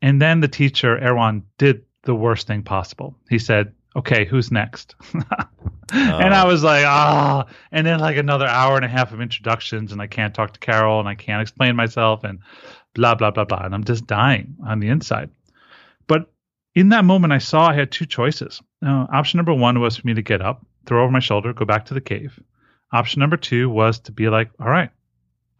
[0.01, 3.17] And then the teacher, Erwan, did the worst thing possible.
[3.29, 4.95] He said, Okay, who's next?
[5.91, 7.47] And I was like, ah.
[7.73, 10.61] And then, like, another hour and a half of introductions, and I can't talk to
[10.61, 12.41] Carol, and I can't explain myself, and
[12.95, 13.63] blah, blah, blah, blah.
[13.65, 15.31] And I'm just dying on the inside.
[16.07, 16.31] But
[16.75, 18.61] in that moment, I saw I had two choices.
[18.83, 21.65] Now, option number one was for me to get up, throw over my shoulder, go
[21.65, 22.39] back to the cave.
[22.93, 24.91] Option number two was to be like, all right,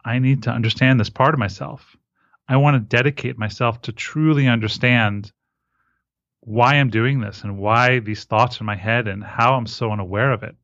[0.09, 1.95] I need to understand this part of myself.
[2.47, 5.31] I want to dedicate myself to truly understand
[6.39, 9.91] why I'm doing this and why these thoughts in my head and how I'm so
[9.91, 10.55] unaware of it.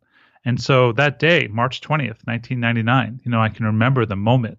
[0.45, 4.58] And so that day, March 20th, 1999, you know, I can remember the moment.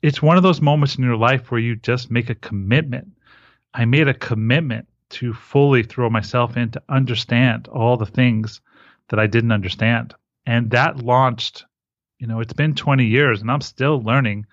[0.00, 3.08] It's one of those moments in your life where you just make a commitment.
[3.74, 4.86] I made a commitment
[5.18, 8.60] to fully throw myself in to understand all the things
[9.08, 10.14] that I didn't understand.
[10.46, 11.64] And that launched,
[12.20, 14.46] you know, it's been 20 years and I'm still learning.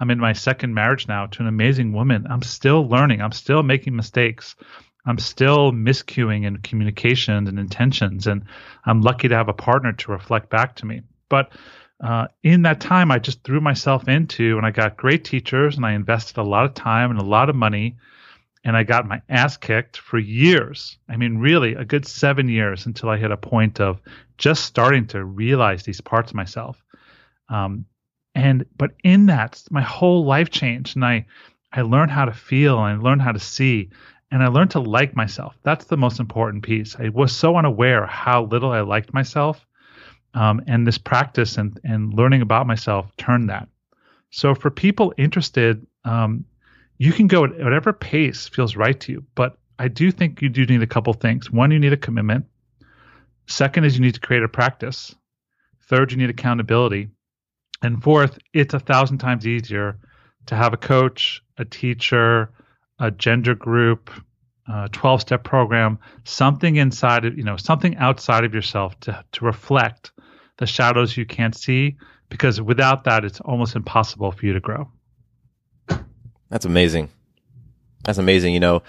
[0.00, 2.26] I'm in my second marriage now to an amazing woman.
[2.30, 3.20] I'm still learning.
[3.20, 4.54] I'm still making mistakes.
[5.04, 8.28] I'm still miscuing in communications and intentions.
[8.28, 8.44] And
[8.84, 11.02] I'm lucky to have a partner to reflect back to me.
[11.28, 11.52] But
[12.00, 15.84] uh, in that time, I just threw myself into, and I got great teachers, and
[15.84, 17.96] I invested a lot of time and a lot of money,
[18.64, 20.96] and I got my ass kicked for years.
[21.08, 24.00] I mean, really, a good seven years until I hit a point of
[24.36, 26.80] just starting to realize these parts of myself.
[27.48, 27.86] Um,
[28.34, 31.26] and but in that, my whole life changed, and I
[31.72, 33.90] I learned how to feel, and I learned how to see,
[34.30, 35.56] and I learned to like myself.
[35.62, 36.96] That's the most important piece.
[36.96, 39.66] I was so unaware how little I liked myself
[40.34, 43.68] um, and this practice and, and learning about myself turned that.
[44.30, 46.44] So for people interested, um,
[46.98, 49.24] you can go at whatever pace feels right to you.
[49.34, 51.50] But I do think you do need a couple things.
[51.50, 52.46] One, you need a commitment.
[53.46, 55.14] Second is you need to create a practice.
[55.88, 57.08] Third, you need accountability.
[57.82, 59.98] And fourth, it's a thousand times easier
[60.46, 62.50] to have a coach, a teacher,
[62.98, 64.10] a gender group,
[64.68, 69.44] a 12 step program, something inside of, you know, something outside of yourself to, to
[69.44, 70.12] reflect
[70.58, 71.96] the shadows you can't see,
[72.28, 74.90] because without that, it's almost impossible for you to grow.
[76.50, 77.10] That's amazing.
[78.04, 78.54] That's amazing.
[78.54, 78.82] You know,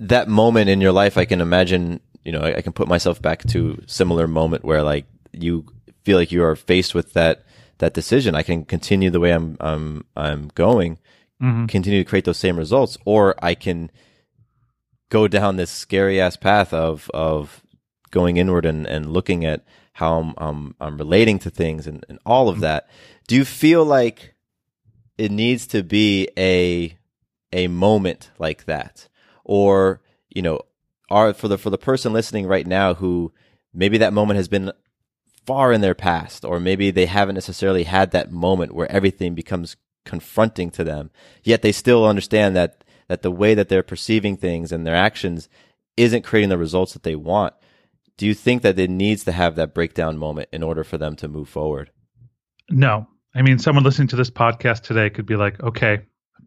[0.00, 3.22] that moment in your life, I can imagine, you know, I, I can put myself
[3.22, 5.64] back to similar moment where like you
[6.04, 7.45] feel like you are faced with that,
[7.78, 8.34] that decision.
[8.34, 10.98] I can continue the way I'm, I'm, I'm going,
[11.42, 11.68] Mhm.
[11.68, 13.90] continue to create those same results, or I can
[15.10, 17.62] go down this scary ass path of, of
[18.10, 22.18] going inward and, and looking at how I'm, I'm, I'm relating to things and, and
[22.24, 22.88] all of that.
[23.28, 24.34] Do you feel like
[25.18, 26.96] it needs to be a,
[27.52, 29.08] a moment like that?
[29.44, 30.00] Or,
[30.34, 30.60] you know,
[31.10, 33.32] are for the, for the person listening right now who
[33.72, 34.72] maybe that moment has been
[35.46, 39.76] far in their past, or maybe they haven't necessarily had that moment where everything becomes
[40.04, 41.10] confronting to them,
[41.42, 45.48] yet they still understand that, that the way that they're perceiving things and their actions
[45.96, 47.54] isn't creating the results that they want.
[48.16, 51.14] do you think that it needs to have that breakdown moment in order for them
[51.16, 51.90] to move forward?
[52.70, 53.06] No.
[53.34, 56.00] I mean, someone listening to this podcast today could be like, okay,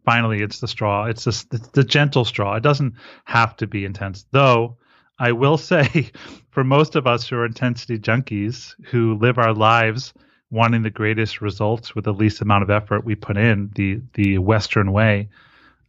[0.04, 1.04] finally, it's the straw.
[1.04, 2.56] It's the, it's the gentle straw.
[2.56, 2.94] It doesn't
[3.24, 4.26] have to be intense.
[4.32, 4.78] Though,
[5.20, 6.10] I will say,
[6.50, 10.12] for most of us who are intensity junkies who live our lives
[10.50, 14.38] wanting the greatest results with the least amount of effort we put in, the, the
[14.38, 15.28] Western way,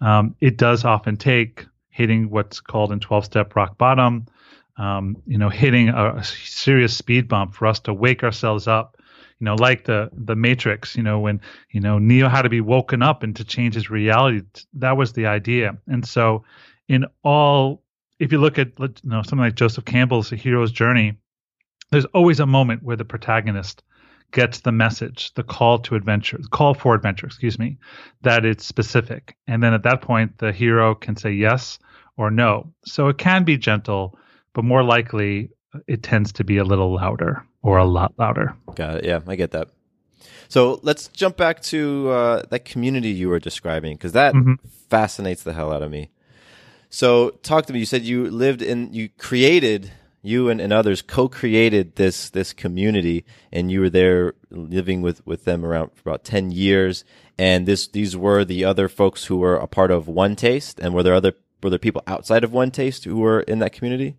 [0.02, 4.28] um, it does often take hitting what's called in 12 step rock bottom,
[4.78, 8.98] um, you know, hitting a, a serious speed bump for us to wake ourselves up
[9.42, 12.62] you know, like the the Matrix, you know, when you know Neo had to be
[12.62, 14.42] woken up and to change his reality.
[14.76, 15.78] That was the idea.
[15.88, 16.44] And so,
[16.88, 17.82] in all,
[18.22, 21.17] if you look at you know something like Joseph Campbell's A Hero's Journey,
[21.89, 23.84] there's always a moment where the protagonist
[24.32, 27.78] gets the message, the call to adventure, the call for adventure, excuse me,
[28.22, 29.36] that it's specific.
[29.47, 31.80] And then at that point, the hero can say yes
[32.15, 32.72] or no.
[32.86, 34.17] So it can be gentle,
[34.53, 35.49] but more likely
[35.88, 38.55] it tends to be a little louder or a lot louder.
[38.76, 39.05] Got it.
[39.05, 39.69] Yeah, I get that.
[40.47, 44.53] So let's jump back to uh, that community you were describing because that mm-hmm.
[44.89, 46.11] fascinates the hell out of me.
[46.92, 47.80] So talk to me.
[47.80, 53.26] You said you lived in, you created, you and, and others co-created this this community,
[53.52, 57.04] and you were there living with with them around for about ten years.
[57.39, 60.94] And this these were the other folks who were a part of One Taste, and
[60.94, 61.34] were there other
[61.64, 64.18] were there people outside of One Taste who were in that community?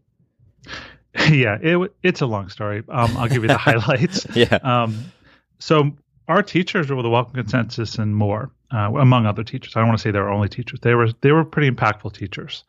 [1.31, 2.83] yeah, it, it's a long story.
[2.89, 4.27] Um, I'll give you the highlights.
[4.35, 4.59] yeah.
[4.63, 5.13] Um,
[5.59, 5.93] so
[6.27, 9.77] our teachers were the Welcomed Consensus and more, uh, among other teachers.
[9.77, 10.81] I don't want to say they were only teachers.
[10.81, 12.65] They were they were pretty impactful teachers,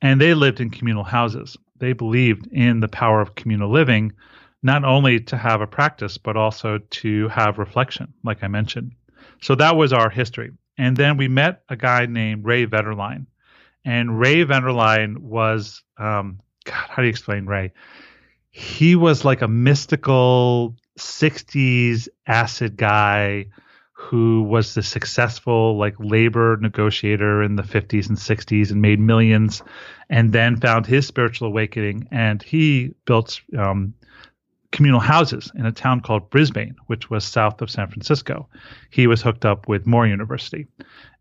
[0.00, 1.56] and they lived in communal houses.
[1.78, 4.12] They believed in the power of communal living,
[4.62, 8.92] not only to have a practice but also to have reflection, like I mentioned.
[9.40, 10.52] So that was our history.
[10.78, 13.26] And then we met a guy named Ray Vetterlein,
[13.84, 17.72] and Ray Vetterlein was um, God, how do you explain Ray?
[18.50, 23.46] He was like a mystical 60s acid guy
[24.02, 29.62] who was the successful like labor negotiator in the 50s and 60s and made millions
[30.10, 33.94] and then found his spiritual awakening and he built um,
[34.72, 38.48] communal houses in a town called Brisbane, which was south of San Francisco.
[38.90, 40.66] He was hooked up with More University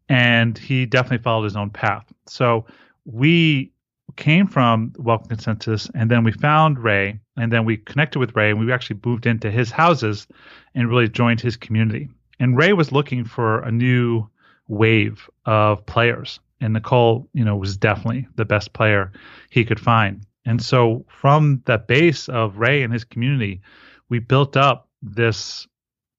[0.09, 2.11] and he definitely followed his own path.
[2.25, 2.65] So
[3.05, 3.71] we
[4.15, 8.49] came from Welcomed Consensus, and then we found Ray, and then we connected with Ray,
[8.51, 10.27] and we actually moved into his houses
[10.75, 12.09] and really joined his community.
[12.41, 14.27] And Ray was looking for a new
[14.67, 19.11] wave of players, and Nicole, you know, was definitely the best player
[19.49, 20.25] he could find.
[20.43, 23.61] And so, from the base of Ray and his community,
[24.09, 25.67] we built up this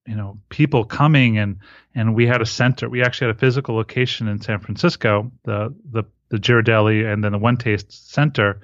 [0.06, 1.58] you know people coming and
[1.94, 5.72] and we had a center we actually had a physical location in san francisco the
[5.92, 6.02] the
[6.32, 8.62] the Ghirardelli and then the One Taste Center.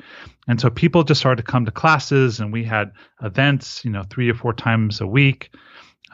[0.49, 2.93] And so people just started to come to classes, and we had
[3.23, 5.51] events, you know, three or four times a week.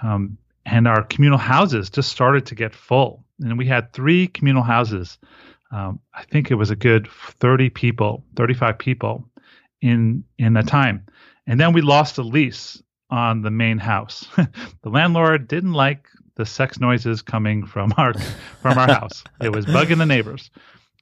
[0.02, 0.36] Um,
[0.66, 3.24] and our communal houses just started to get full.
[3.40, 5.18] And we had three communal houses.
[5.70, 7.08] Um, I think it was a good
[7.40, 9.28] 30 people, 35 people
[9.82, 11.06] in in that time.
[11.46, 14.26] And then we lost a lease on the main house.
[14.82, 18.14] the landlord didn't like the sex noises coming from our
[18.62, 19.24] from our house.
[19.40, 20.50] It was bugging the neighbors.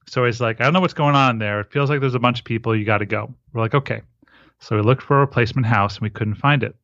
[0.09, 1.61] So he's like, I don't know what's going on there.
[1.61, 2.77] It feels like there's a bunch of people.
[2.77, 3.33] You got to go.
[3.53, 4.03] We're like, okay.
[4.61, 6.77] So we looked for a replacement house and we couldn't find it.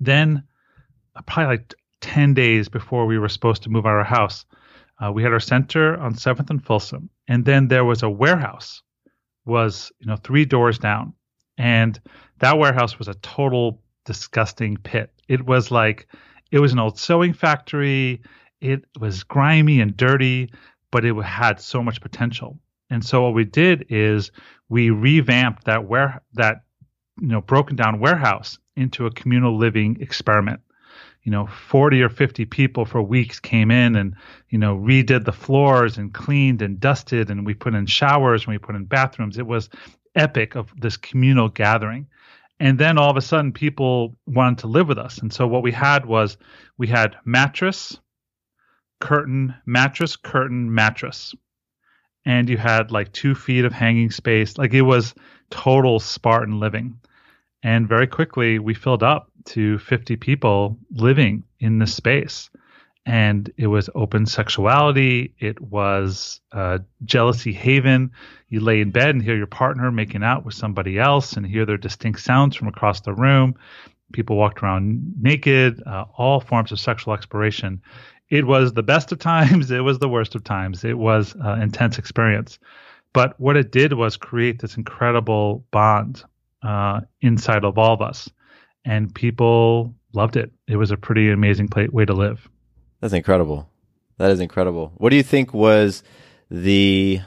[0.00, 0.44] Then,
[1.26, 4.44] probably like 10 days before we were supposed to move our house,
[5.00, 7.10] uh, we had our center on 7th and Folsom.
[7.28, 8.82] And then there was a warehouse,
[9.44, 11.14] was, you know, three doors down.
[11.56, 12.00] And
[12.38, 15.12] that warehouse was a total disgusting pit.
[15.28, 16.08] It was like,
[16.50, 18.22] it was an old sewing factory.
[18.60, 20.50] It was grimy and dirty
[20.90, 22.58] but it had so much potential.
[22.90, 24.30] And so what we did is
[24.68, 26.62] we revamped that where that
[27.20, 30.60] you know broken down warehouse into a communal living experiment.
[31.28, 34.16] You know, 40 or 50 people for weeks came in and,
[34.48, 38.54] you know, redid the floors and cleaned and dusted and we put in showers and
[38.54, 39.36] we put in bathrooms.
[39.36, 39.68] It was
[40.14, 42.06] epic of this communal gathering.
[42.60, 45.18] And then all of a sudden people wanted to live with us.
[45.18, 46.38] And so what we had was
[46.78, 48.00] we had mattress,
[48.98, 51.34] curtain, mattress, curtain, mattress.
[52.24, 54.56] And you had like two feet of hanging space.
[54.56, 55.14] Like it was
[55.50, 56.98] total Spartan living.
[57.62, 62.50] And very quickly, we filled up to 50 people living in this space.
[63.06, 65.34] And it was open sexuality.
[65.38, 66.40] It was
[67.04, 68.10] jealousy haven.
[68.48, 71.64] You lay in bed and hear your partner making out with somebody else and hear
[71.64, 73.54] their distinct sounds from across the room.
[74.12, 77.80] People walked around naked, uh, all forms of sexual exploration
[78.30, 79.70] it was the best of times.
[79.78, 80.84] It was the worst of times.
[80.84, 82.58] It was an intense experience.
[83.12, 86.24] But what it did was create this incredible bond
[86.62, 88.28] uh, inside of all of us,
[88.88, 90.50] and people loved it.
[90.66, 92.48] It was a pretty amazing play, way to live.
[93.00, 93.68] That's incredible.
[94.16, 94.92] That is incredible.
[94.96, 96.02] What do you think was
[96.50, 97.20] the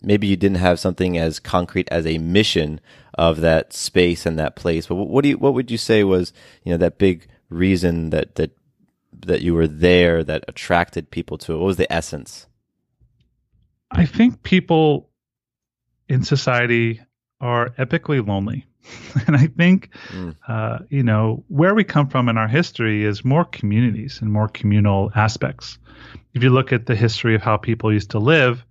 [0.00, 2.80] maybe you didn't have something as concrete as a mission
[3.14, 6.32] of that space and that place, but what do you what would you say was
[6.62, 8.52] you know that big reason that that
[9.26, 11.56] that you were there that attracted people to it?
[11.56, 12.46] What was the essence?
[13.90, 15.10] I think people
[16.08, 17.00] in society
[17.44, 18.64] are epically lonely.
[19.26, 20.34] and I think, mm.
[20.48, 24.48] uh, you know, where we come from in our history is more communities and more
[24.48, 25.78] communal aspects.
[26.32, 28.64] If you look at the history of how people used to live,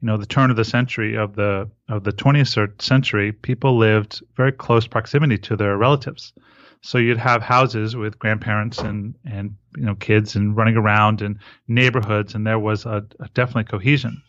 [0.00, 4.22] you know, the turn of the century of the of the 20th century, people lived
[4.36, 6.32] very close proximity to their relatives.
[6.82, 11.38] So you'd have houses with grandparents and and you know kids and running around and
[11.68, 14.22] neighborhoods, and there was a, a definitely cohesion.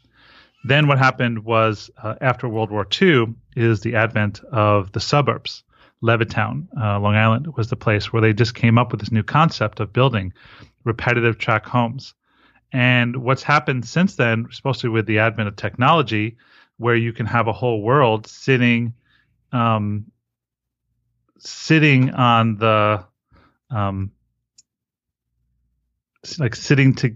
[0.63, 5.63] Then what happened was uh, after World War II is the advent of the suburbs.
[6.03, 9.23] Levittown, uh, Long Island, was the place where they just came up with this new
[9.23, 10.33] concept of building
[10.83, 12.15] repetitive track homes.
[12.71, 16.37] And what's happened since then, especially with the advent of technology,
[16.77, 18.93] where you can have a whole world sitting,
[19.51, 20.05] um,
[21.37, 23.05] sitting on the,
[23.69, 24.11] um,
[26.39, 27.15] like sitting to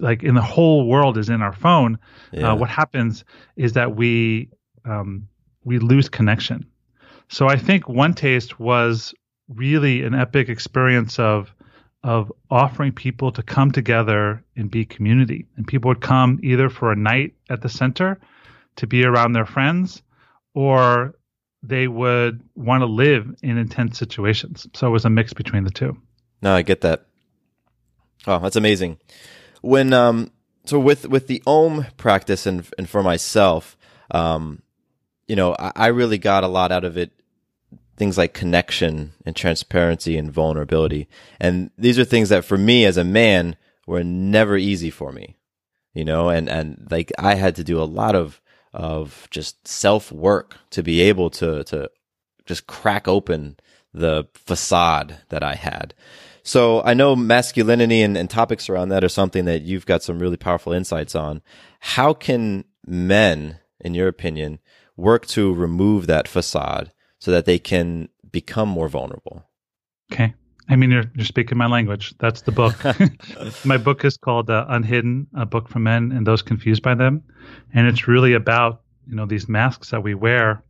[0.00, 1.98] like in the whole world is in our phone.
[2.32, 2.52] Uh, yeah.
[2.52, 3.24] Uh, what happens
[3.56, 4.48] is that we
[4.84, 5.28] um,
[5.64, 6.66] we lose connection.
[7.28, 9.14] So I think One Taste was
[9.48, 11.54] really an epic experience of
[12.02, 15.46] of offering people to come together and be community.
[15.56, 18.20] And people would come either for a night at the center
[18.76, 20.02] to be around their friends,
[20.52, 21.14] or
[21.62, 24.66] they would want to live in intense situations.
[24.74, 25.96] So it was a mix between the two.
[26.42, 27.06] No, I get that.
[28.26, 28.98] Oh, that's amazing
[29.64, 30.30] when um
[30.66, 33.76] so with with the Om practice and and for myself,
[34.10, 34.62] um,
[35.26, 37.12] you know, I, I really got a lot out of it.
[37.96, 41.08] Things like connection and transparency and vulnerability,
[41.38, 43.56] and these are things that for me as a man
[43.86, 45.36] were never easy for me,
[45.92, 48.40] you know, and and like I had to do a lot of
[48.72, 51.88] of just self work to be able to to
[52.46, 53.56] just crack open
[53.92, 55.94] the facade that I had.
[56.44, 60.18] So I know masculinity and, and topics around that are something that you've got some
[60.18, 61.40] really powerful insights on.
[61.80, 64.58] How can men, in your opinion,
[64.94, 69.48] work to remove that facade so that they can become more vulnerable?
[70.12, 70.34] Okay.
[70.68, 72.14] I mean, you're, you're speaking my language.
[72.18, 72.76] That's the book.
[73.64, 77.22] my book is called uh, Unhidden, a book for men and those confused by them.
[77.72, 80.62] And it's really about, you know, these masks that we wear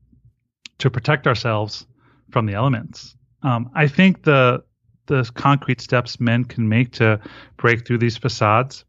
[0.79, 1.85] to protect ourselves
[2.31, 3.17] from the elements.
[3.43, 4.63] Um, I think the
[5.07, 7.21] the concrete steps men can make to
[7.57, 8.85] break through these facades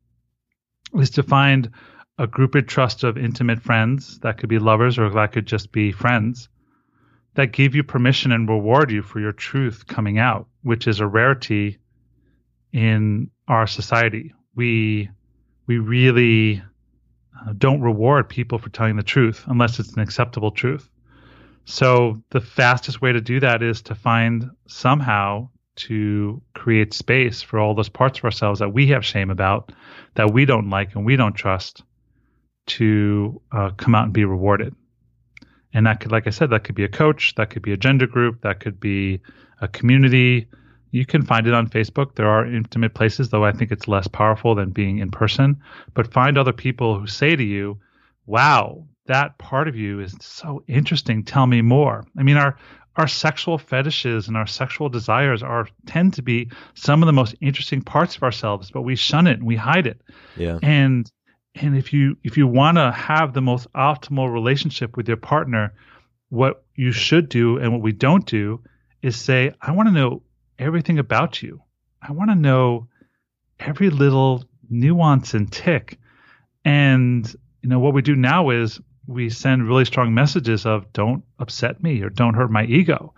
[0.93, 1.69] is to find
[2.17, 5.71] a group of trust of intimate friends that could be lovers or that could just
[5.71, 6.47] be friends
[7.35, 11.07] that give you permission and reward you for your truth coming out, which is a
[11.07, 11.77] rarity
[12.73, 14.33] in our society.
[14.55, 15.09] We
[15.67, 16.63] we really
[17.39, 20.89] uh, don't reward people for telling the truth unless it's an acceptable truth.
[21.65, 27.59] So the fastest way to do that is to find somehow to create space for
[27.59, 29.71] all those parts of ourselves that we have shame about,
[30.15, 31.83] that we don't like and we don't trust,
[32.67, 34.75] to uh, come out and be rewarded.
[35.73, 37.77] And that could, like I said, that could be a coach, that could be a
[37.77, 39.21] gender group, that could be
[39.61, 40.47] a community.
[40.91, 42.15] You can find it on Facebook.
[42.15, 45.61] There are intimate places, though I think it's less powerful than being in person.
[45.93, 47.77] But find other people who say to you,
[48.25, 51.23] wow, that part of you is so interesting.
[51.23, 52.05] Tell me more.
[52.17, 52.57] I mean, our
[52.97, 57.35] our sexual fetishes and our sexual desires are tend to be some of the most
[57.41, 60.01] interesting parts of ourselves, but we shun it and we hide it.
[60.37, 60.59] Yeah.
[60.61, 61.11] And
[61.55, 65.73] and if you if you want to have the most optimal relationship with your partner,
[66.29, 68.61] what you should do and what we don't do
[69.01, 70.23] is say, I want to know
[70.57, 71.61] everything about you.
[72.01, 72.87] I want to know
[73.59, 75.99] every little nuance and tick.
[76.63, 81.23] And you know what we do now is we send really strong messages of don't
[81.39, 83.13] upset me or don't hurt my ego.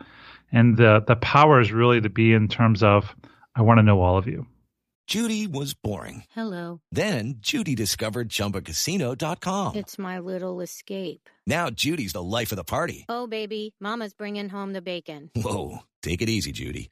[0.51, 3.15] And the the power is really to be in terms of
[3.55, 4.45] I want to know all of you.
[5.07, 6.23] Judy was boring.
[6.31, 6.81] Hello.
[6.91, 9.75] Then Judy discovered chumbacasino.com.
[9.75, 11.29] It's my little escape.
[11.45, 13.05] Now Judy's the life of the party.
[13.07, 15.31] Oh baby, mama's bringing home the bacon.
[15.35, 16.91] Whoa, take it easy Judy.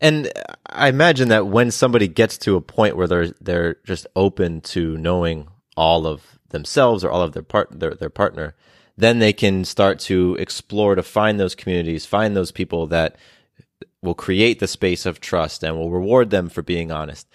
[0.00, 0.30] And
[0.66, 4.96] I imagine that when somebody gets to a point where they're they're just open to
[4.96, 8.54] knowing all of themselves or all of their part their, their partner,
[8.96, 13.16] then they can start to explore to find those communities, find those people that
[14.02, 17.28] will create the space of trust and will reward them for being honest.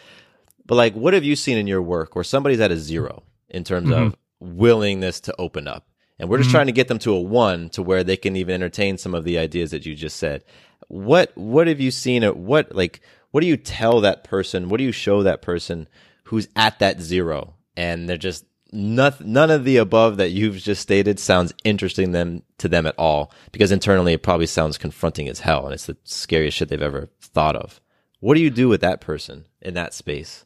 [0.66, 3.64] But like what have you seen in your work where somebody's at a zero in
[3.64, 4.08] terms mm-hmm.
[4.08, 5.86] of willingness to open up?
[6.20, 6.58] And we're just mm-hmm.
[6.58, 9.24] trying to get them to a one to where they can even entertain some of
[9.24, 10.44] the ideas that you just said
[10.90, 13.00] what what have you seen at what like
[13.32, 14.70] what do you tell that person?
[14.70, 15.88] What do you show that person
[16.26, 17.54] who's at that zero?
[17.78, 22.44] And they're just nothing none of the above that you've just stated sounds interesting them
[22.58, 23.32] to them at all.
[23.52, 27.10] Because internally it probably sounds confronting as hell and it's the scariest shit they've ever
[27.22, 27.80] thought of.
[28.20, 30.46] What do you do with that person in that space?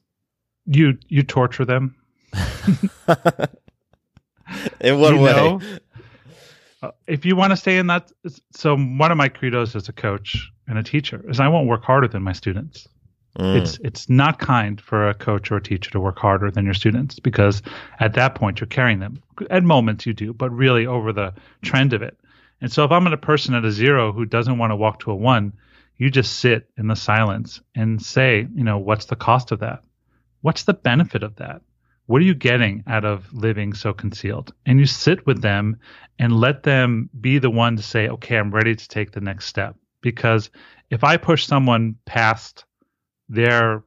[0.66, 1.96] You you torture them?
[4.82, 5.32] In what you way?
[5.32, 5.62] know,
[7.08, 8.12] if you want to stay in that,
[8.52, 11.84] so one of my credos as a coach and a teacher is I won't work
[11.84, 12.88] harder than my students.
[13.38, 13.62] Mm.
[13.62, 16.76] It's it's not kind for a coach or a teacher to work harder than your
[16.76, 17.64] students because
[18.00, 19.22] at that point you're carrying them.
[19.50, 22.18] At moments you do, but really over the trend of it.
[22.62, 25.00] And so if I'm in a person at a zero who doesn't want to walk
[25.00, 25.54] to a one,
[25.98, 29.84] you just sit in the silence and say, you know, what's the cost of that?
[30.42, 31.62] What's the benefit of that?
[32.06, 34.54] What are you getting out of living so concealed?
[34.66, 35.78] And you sit with them
[36.20, 39.48] and let them be the one to say, okay, I'm ready to take the next
[39.48, 39.76] step.
[40.02, 40.50] Because
[40.90, 42.66] if I push someone past
[43.30, 43.84] their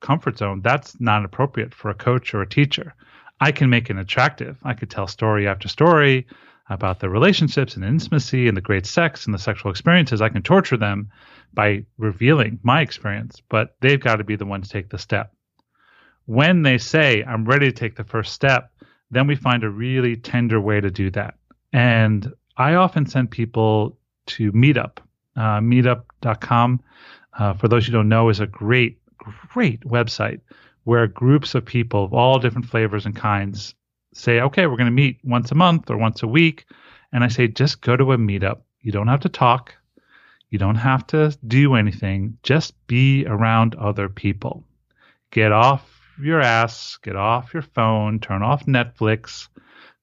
[0.00, 2.94] comfort zone, that's not appropriate for a coach or a teacher.
[3.40, 4.58] I can make it attractive.
[4.64, 6.26] I could tell story after story
[6.68, 10.20] about the relationships and intimacy and the great sex and the sexual experiences.
[10.20, 11.10] I can torture them
[11.54, 15.32] by revealing my experience, but they've got to be the one to take the step
[16.30, 18.70] when they say, I'm ready to take the first step,
[19.10, 21.34] then we find a really tender way to do that.
[21.72, 24.98] And I often send people to Meetup.
[25.34, 26.80] Uh, meetup.com,
[27.36, 30.40] uh, for those who don't know, is a great, great website
[30.84, 33.74] where groups of people of all different flavors and kinds
[34.14, 36.64] say, okay, we're going to meet once a month or once a week.
[37.12, 38.60] And I say, just go to a meetup.
[38.82, 39.74] You don't have to talk.
[40.50, 42.38] You don't have to do anything.
[42.44, 44.62] Just be around other people.
[45.32, 49.48] Get off your ass, get off your phone, turn off Netflix,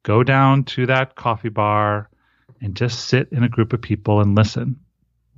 [0.03, 2.09] go down to that coffee bar,
[2.61, 4.79] and just sit in a group of people and listen.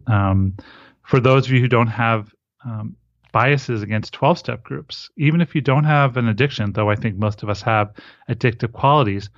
[0.07, 0.55] Um,
[1.03, 2.95] for those of you who don't have um,
[3.31, 7.17] biases against 12 step groups, even if you don't have an addiction, though I think
[7.17, 7.93] most of us have
[8.29, 9.29] addictive qualities,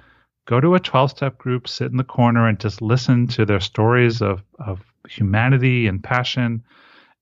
[0.46, 3.60] go to a 12 step group, sit in the corner, and just listen to their
[3.60, 6.64] stories of, of humanity and passion.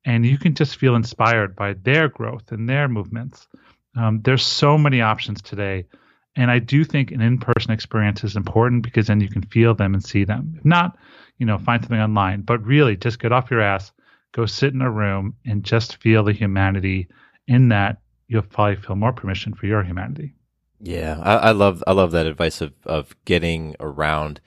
[0.05, 3.47] And you can just feel inspired by their growth and their movements.
[3.96, 5.86] Um, there's so many options today.
[6.36, 9.94] And I do think an in-person experience is important because then you can feel them
[9.94, 10.54] and see them.
[10.58, 10.98] If not,
[11.38, 12.42] you know, find something online.
[12.42, 13.92] But really, just get off your ass,
[14.32, 17.08] go sit in a room, and just feel the humanity.
[17.48, 20.36] In that, you'll probably feel more permission for your humanity.
[20.80, 24.40] Yeah, I, I love I love that advice of of getting around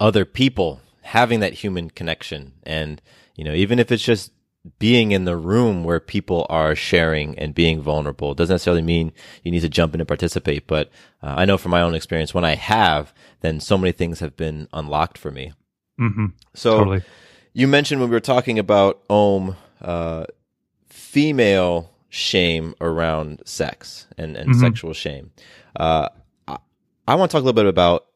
[0.00, 3.00] other people, having that human connection, and
[3.36, 4.32] you know, even if it's just
[4.78, 9.50] being in the room where people are sharing and being vulnerable doesn't necessarily mean you
[9.50, 10.66] need to jump in and participate.
[10.66, 10.90] But
[11.22, 14.36] uh, I know from my own experience, when I have, then so many things have
[14.36, 15.52] been unlocked for me.
[16.00, 16.26] Mm-hmm.
[16.54, 17.02] So totally.
[17.52, 20.24] you mentioned when we were talking about Om, uh,
[20.88, 24.60] female shame around sex and, and mm-hmm.
[24.60, 25.30] sexual shame.
[25.76, 26.08] Uh,
[26.46, 26.58] I,
[27.06, 28.06] I want to talk a little bit about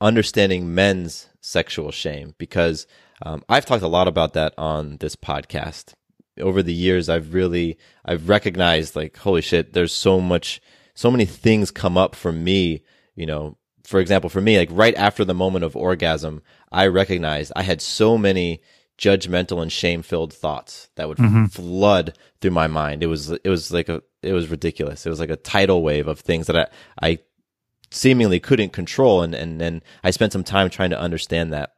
[0.00, 2.86] understanding men's sexual shame because
[3.22, 5.94] um, I've talked a lot about that on this podcast.
[6.40, 10.60] Over the years, I've really I've recognized like holy shit, there's so much,
[10.94, 12.82] so many things come up for me.
[13.16, 17.52] You know, for example, for me, like right after the moment of orgasm, I recognized
[17.56, 18.60] I had so many
[18.98, 21.46] judgmental and shame filled thoughts that would mm-hmm.
[21.46, 23.02] flood through my mind.
[23.02, 25.06] It was it was like a it was ridiculous.
[25.06, 26.66] It was like a tidal wave of things that I
[27.10, 27.18] I
[27.90, 31.74] seemingly couldn't control and and and I spent some time trying to understand that.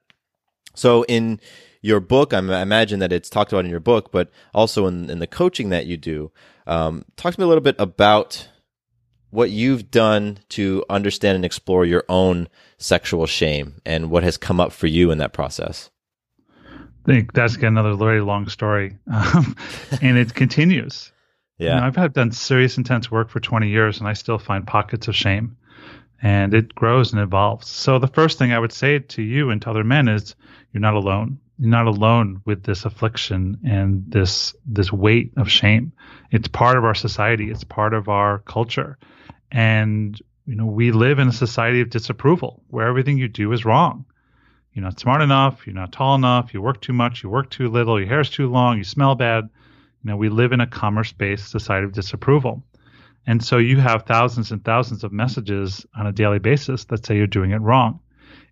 [0.75, 1.41] So in
[1.83, 5.19] your book, I imagine that it's talked about in your book, but also in, in
[5.19, 6.31] the coaching that you do.
[6.67, 8.49] Um, talk to me a little bit about
[9.31, 12.49] what you've done to understand and explore your own
[12.79, 15.91] sexual shame and what has come up for you in that process.
[16.69, 19.57] I think that's another very long story, um,
[20.03, 21.13] and it continues.
[21.59, 21.75] Yeah.
[21.75, 24.67] You know, I've had done serious, intense work for 20 years, and I still find
[24.67, 25.57] pockets of shame,
[26.23, 27.69] and it grows and evolves.
[27.69, 30.35] So the first thing I would say to you and to other men is,
[30.73, 31.39] you're not alone.
[31.59, 35.93] You're not alone with this affliction and this this weight of shame.
[36.31, 37.51] It's part of our society.
[37.51, 38.97] It's part of our culture,
[39.51, 43.67] and you know we live in a society of disapproval where everything you do is
[43.67, 44.07] wrong.
[44.73, 45.67] You're not smart enough.
[45.67, 46.55] You're not tall enough.
[46.55, 47.23] You work too much.
[47.23, 47.99] You work too little.
[47.99, 48.79] Your hair's too long.
[48.79, 49.51] You smell bad.
[50.03, 52.63] You know, we live in a commerce based society of disapproval.
[53.27, 57.17] And so you have thousands and thousands of messages on a daily basis that say
[57.17, 58.01] you're doing it wrong.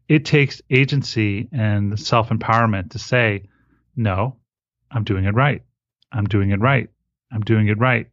[0.08, 3.44] It takes agency and self empowerment to say,
[3.96, 4.36] no,
[4.90, 5.62] I'm doing it right.
[6.12, 6.88] I'm doing it right.
[7.32, 8.08] I'm doing it right.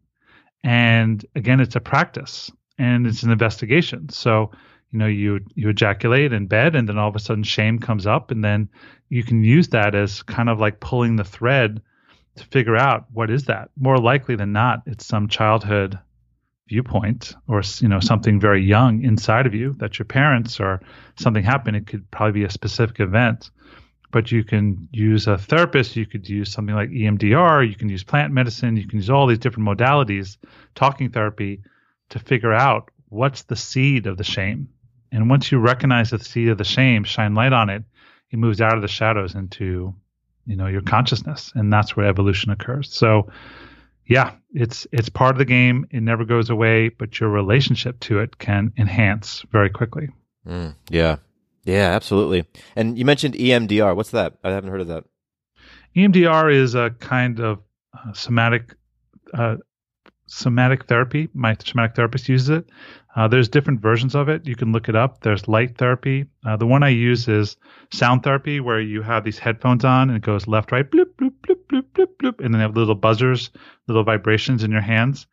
[0.63, 4.09] And again, it's a practice and it's an investigation.
[4.09, 4.51] So,
[4.91, 8.07] you know, you you ejaculate in bed and then all of a sudden shame comes
[8.07, 8.69] up and then
[9.09, 11.81] you can use that as kind of like pulling the thread
[12.35, 13.69] to figure out what is that.
[13.79, 15.99] More likely than not, it's some childhood
[16.68, 20.82] viewpoint or you know something very young inside of you that your parents or
[21.18, 21.78] something happened.
[21.78, 23.51] It could probably be a specific event,
[24.11, 25.95] but you can use a therapist.
[25.95, 27.68] You could use something like EMDR.
[27.68, 28.78] You can use plant medicine.
[28.78, 30.38] You can use all these different modalities,
[30.74, 31.61] talking therapy,
[32.09, 34.70] to figure out what's the seed of the shame.
[35.11, 37.84] And once you recognize the seed of the shame, shine light on it,
[38.32, 39.95] it moves out of the shadows into
[40.45, 43.30] you know your consciousness and that's where evolution occurs so
[44.05, 45.85] yeah it's it's part of the game.
[45.91, 50.09] It never goes away but your relationship to it can enhance very quickly.
[50.47, 51.17] Mm, yeah.
[51.63, 52.45] Yeah absolutely.
[52.75, 54.37] And you mentioned emdr what's that?
[54.43, 55.05] I haven't heard of that.
[55.95, 57.59] Emdr is a kind of
[57.93, 58.75] uh, somatic
[59.33, 59.55] uh,
[60.28, 62.69] somatic therapy my somatic therapist uses it
[63.15, 64.45] uh, there's different versions of it.
[64.45, 65.21] You can look it up.
[65.21, 66.26] There's light therapy.
[66.45, 67.55] Uh, the one I use is
[67.93, 71.32] sound therapy, where you have these headphones on and it goes left, right, bloop, bloop,
[71.41, 73.51] bloop, bloop, bloop, bloop, and then have little buzzers,
[73.88, 75.28] little vibrations in your hands.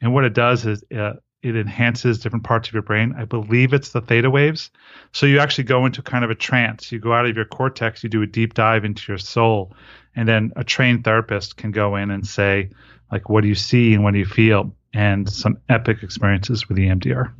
[0.00, 1.14] And what it does is uh,
[1.46, 3.14] it enhances different parts of your brain.
[3.16, 4.70] I believe it's the theta waves.
[5.12, 6.92] So you actually go into kind of a trance.
[6.92, 9.72] You go out of your cortex, you do a deep dive into your soul,
[10.14, 12.70] and then a trained therapist can go in and say,
[13.10, 14.72] like, what do you see and what do you feel?
[14.96, 17.30] and some epic experiences with EMDR.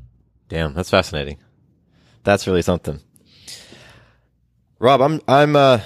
[0.49, 1.39] Damn, that's fascinating.
[2.23, 3.01] That's really something.
[4.79, 5.81] Rob, I'm I'm uh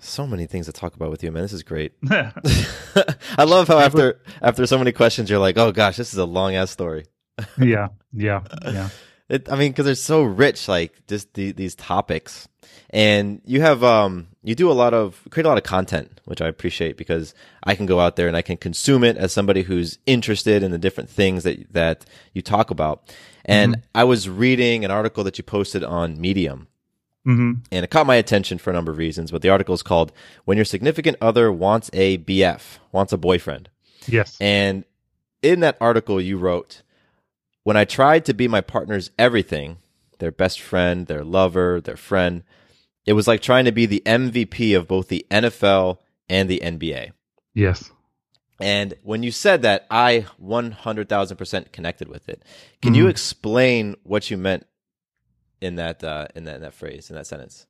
[0.00, 1.42] so many things to talk about with you, man.
[1.42, 1.92] This is great.
[2.10, 6.24] I love how after after so many questions you're like, "Oh gosh, this is a
[6.24, 7.04] long ass story."
[7.58, 7.88] Yeah.
[8.12, 8.42] Yeah.
[8.64, 8.88] Yeah.
[9.32, 12.48] It, I mean, because they're so rich, like just the, these topics,
[12.90, 16.42] and you have um you do a lot of create a lot of content, which
[16.42, 19.62] I appreciate because I can go out there and I can consume it as somebody
[19.62, 22.04] who's interested in the different things that that
[22.34, 23.14] you talk about.
[23.44, 23.82] And mm-hmm.
[23.94, 26.68] I was reading an article that you posted on Medium,
[27.26, 27.52] mm-hmm.
[27.70, 29.30] and it caught my attention for a number of reasons.
[29.30, 30.12] But the article is called
[30.44, 32.60] "When Your Significant Other Wants a BF,
[32.92, 33.70] Wants a Boyfriend."
[34.06, 34.84] Yes, and
[35.40, 36.82] in that article you wrote
[37.64, 39.78] when I tried to be my partner's everything,
[40.18, 42.42] their best friend, their lover, their friend,
[43.06, 45.98] it was like trying to be the MVP of both the NFL
[46.28, 47.12] and the NBA.
[47.54, 47.90] Yes.
[48.60, 52.42] And when you said that, I 100,000% connected with it.
[52.80, 53.02] Can Mm-hmm.
[53.02, 54.66] you explain what you meant
[55.60, 57.66] in that, uh, in that, in that phrase, in that sentence?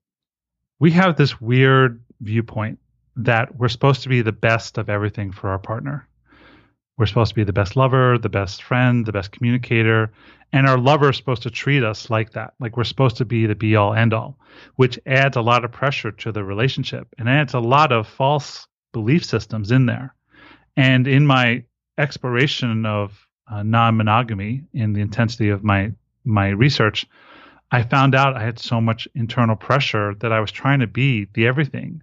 [0.78, 2.78] We have this weird viewpoint
[3.16, 6.09] that we're supposed to be the best of everything for our partner.
[6.99, 10.12] We're supposed to be the best lover, the best friend, the best communicator,
[10.53, 12.55] and our lover is supposed to treat us like that.
[12.61, 14.38] Like we're supposed to be the be all end all,
[14.76, 18.66] which adds a lot of pressure to the relationship and adds a lot of false
[18.93, 20.14] belief systems in there.
[20.76, 21.64] And in my
[21.97, 25.93] exploration of uh, non-monogamy in the intensity of my
[26.24, 27.07] my research,
[27.70, 31.26] I found out I had so much internal pressure that I was trying to be
[31.32, 32.03] the everything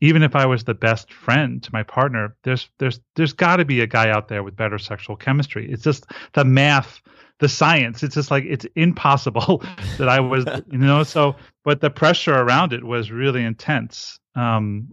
[0.00, 3.64] even if I was the best friend to my partner, there's there's there's got to
[3.64, 5.70] be a guy out there with better sexual chemistry.
[5.70, 7.00] It's just the math,
[7.40, 8.02] the science.
[8.02, 9.62] It's just like it's impossible
[9.98, 11.02] that I was, you know.
[11.02, 14.20] So, but the pressure around it was really intense.
[14.34, 14.88] Um,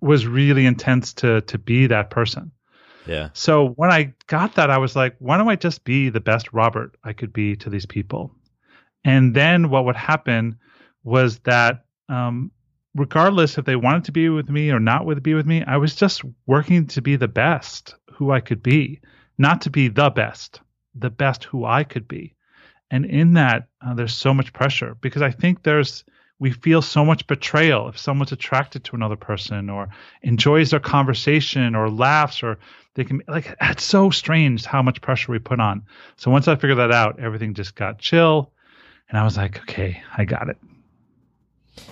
[0.00, 2.52] was really intense to to be that person.
[3.06, 3.30] Yeah.
[3.32, 6.52] So when I got that, I was like, why don't I just be the best
[6.52, 8.32] Robert I could be to these people?
[9.04, 10.58] And then what would happen
[11.02, 12.50] was that um,
[12.94, 15.76] regardless if they wanted to be with me or not with be with me, I
[15.76, 19.00] was just working to be the best who I could be,
[19.38, 20.60] not to be the best,
[20.94, 22.34] the best who I could be.
[22.90, 26.04] And in that, uh, there's so much pressure because I think there's
[26.40, 29.90] we feel so much betrayal if someone's attracted to another person or
[30.22, 32.58] enjoys their conversation or laughs or
[32.94, 35.82] they can like it's so strange how much pressure we put on.
[36.16, 38.52] So once I figured that out, everything just got chill,
[39.08, 40.56] and I was like, okay, I got it.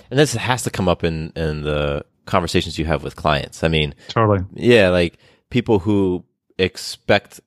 [0.09, 3.63] And this has to come up in, in the conversations you have with clients.
[3.63, 4.45] I mean, Totally.
[4.53, 5.17] yeah, like
[5.49, 6.23] people who
[6.57, 7.39] expect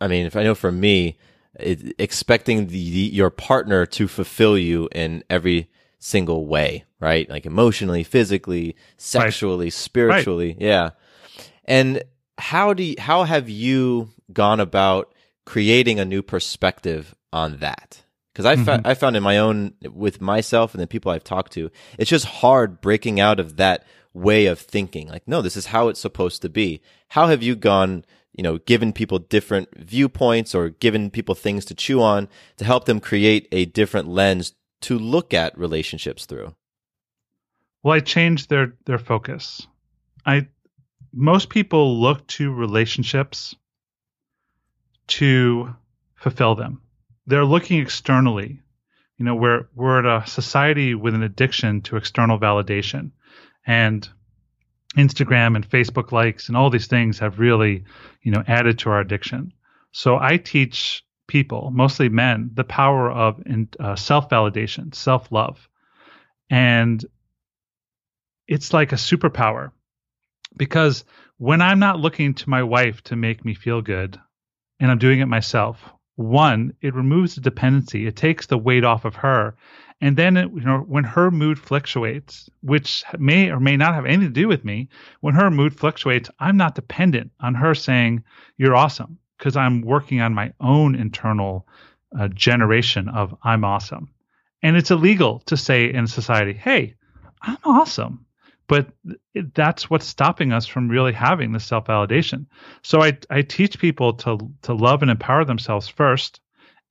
[0.00, 1.16] I mean, if I know for me,
[1.58, 7.28] it, expecting the, your partner to fulfill you in every single way, right?
[7.30, 9.72] Like emotionally, physically, sexually, right.
[9.72, 10.48] spiritually.
[10.48, 10.60] Right.
[10.60, 10.90] Yeah.
[11.64, 12.02] And
[12.36, 15.14] how do you, how have you gone about
[15.46, 18.03] creating a new perspective on that?
[18.34, 18.86] Because I, mm-hmm.
[18.86, 22.26] I found in my own with myself and the people I've talked to, it's just
[22.26, 25.08] hard breaking out of that way of thinking.
[25.08, 26.82] Like, no, this is how it's supposed to be.
[27.08, 28.04] How have you gone
[28.34, 32.84] you know, given people different viewpoints or given people things to chew on to help
[32.84, 36.54] them create a different lens to look at relationships through?
[37.82, 39.66] Well, I changed their their focus.
[40.26, 40.48] I
[41.12, 43.54] most people look to relationships
[45.06, 45.74] to
[46.16, 46.80] fulfill them.
[47.26, 48.60] They're looking externally.
[49.16, 53.12] You know, we're we're at a society with an addiction to external validation.
[53.66, 54.08] And
[54.96, 57.84] Instagram and Facebook likes and all these things have really,
[58.22, 59.52] you know, added to our addiction.
[59.92, 63.42] So I teach people, mostly men, the power of
[63.80, 65.68] uh, self validation, self love.
[66.50, 67.04] And
[68.46, 69.72] it's like a superpower
[70.56, 71.04] because
[71.38, 74.20] when I'm not looking to my wife to make me feel good
[74.78, 75.78] and I'm doing it myself,
[76.16, 78.06] one, it removes the dependency.
[78.06, 79.56] It takes the weight off of her
[80.00, 84.34] and then, you know, when her mood fluctuates, which may or may not have anything
[84.34, 84.88] to do with me,
[85.20, 88.24] when her mood fluctuates, I'm not dependent on her saying,
[88.56, 91.66] You're awesome, because I'm working on my own internal
[92.18, 94.10] uh, generation of I'm awesome.
[94.62, 96.96] And it's illegal to say in society, Hey,
[97.40, 98.23] I'm awesome.
[98.66, 98.88] But
[99.54, 102.46] that's what's stopping us from really having this self validation.
[102.82, 106.40] So I, I teach people to, to love and empower themselves first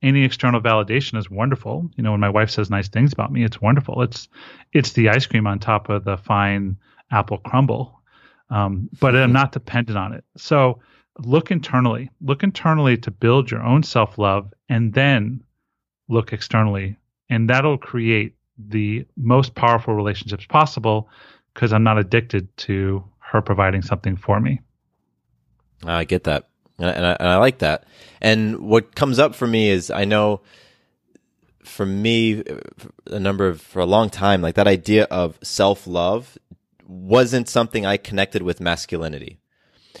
[0.04, 1.90] any external validation is wonderful.
[1.96, 4.02] You know, when my wife says nice things about me, it's wonderful.
[4.02, 4.28] It's
[4.72, 6.76] it's the ice cream on top of the fine
[7.10, 8.00] apple crumble.
[8.50, 10.22] Um, but I'm not dependent on it.
[10.36, 10.80] So
[11.18, 12.10] look internally.
[12.20, 15.42] Look internally to build your own self love, and then
[16.08, 16.98] look externally,
[17.30, 21.08] and that'll create the most powerful relationships possible
[21.54, 24.60] because I'm not addicted to her providing something for me.
[25.84, 26.48] I get that
[26.78, 27.84] and I, and I like that.
[28.20, 30.40] And what comes up for me is I know
[31.62, 32.42] for me
[33.06, 36.36] a number of for a long time like that idea of self-love
[36.86, 39.38] wasn't something I connected with masculinity.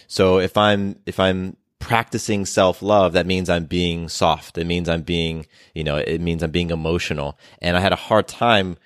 [0.06, 4.58] So if I'm if I'm practicing self-love that means I'm being soft.
[4.58, 7.38] It means I'm being, you know, it means I'm being emotional.
[7.60, 8.76] And I had a hard time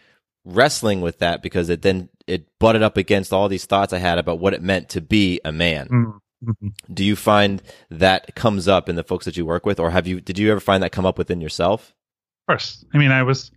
[0.44, 4.18] wrestling with that because it then it butted up against all these thoughts I had
[4.18, 5.88] about what it meant to be a man.
[5.88, 6.20] Mm.
[6.44, 6.68] Mm-hmm.
[6.94, 7.60] Do you find
[7.90, 10.20] that comes up in the folks that you work with, or have you?
[10.20, 11.94] Did you ever find that come up within yourself?
[12.46, 12.84] Of course.
[12.94, 13.50] I mean, I was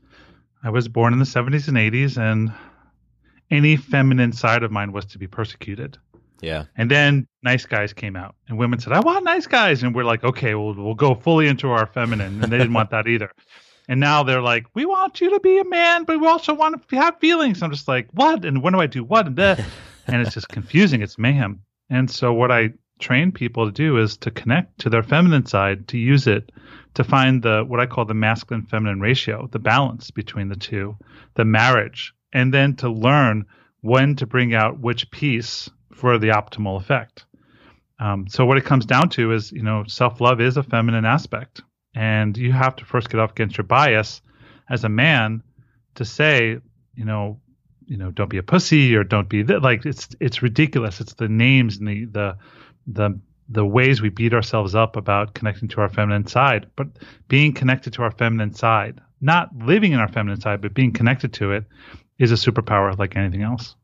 [0.63, 2.51] I was born in the seventies and eighties, and
[3.51, 5.97] any feminine side of mine was to be persecuted.
[6.41, 6.65] Yeah.
[6.75, 10.03] And then nice guys came out, and women said, "I want nice guys," and we're
[10.03, 13.31] like, "Okay, we'll we'll go fully into our feminine," and they didn't want that either.
[13.87, 16.87] And now they're like, "We want you to be a man, but we also want
[16.87, 19.27] to have feelings." I'm just like, "What?" And when do I do what?
[19.27, 21.01] And, and it's just confusing.
[21.01, 21.61] It's mayhem.
[21.89, 25.87] And so what I train people to do is to connect to their feminine side,
[25.89, 26.51] to use it
[26.93, 30.97] to find the what I call the masculine feminine ratio, the balance between the two,
[31.35, 33.45] the marriage, and then to learn
[33.81, 37.25] when to bring out which piece for the optimal effect.
[37.99, 41.61] Um, so what it comes down to is, you know, self-love is a feminine aspect,
[41.93, 44.21] and you have to first get off against your bias
[44.69, 45.43] as a man
[45.95, 46.57] to say,
[46.95, 47.39] you know,
[47.85, 51.01] you know, don't be a pussy or don't be th- like it's it's ridiculous.
[51.01, 52.37] It's the names and the the
[52.87, 53.19] the
[53.49, 56.87] the ways we beat ourselves up about connecting to our feminine side, but
[57.27, 61.33] being connected to our feminine side, not living in our feminine side, but being connected
[61.33, 61.65] to it
[62.17, 63.75] is a superpower like anything else.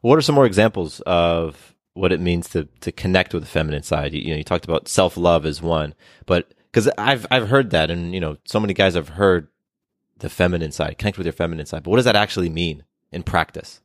[0.00, 3.82] What are some more examples of what it means to to connect with the feminine
[3.82, 4.14] side?
[4.14, 5.94] You, you know, you talked about self love as one,
[6.24, 9.48] but because I've I've heard that, and you know, so many guys have heard
[10.18, 11.82] the feminine side, connect with your feminine side.
[11.82, 12.84] But what does that actually mean?
[13.12, 13.80] in practice?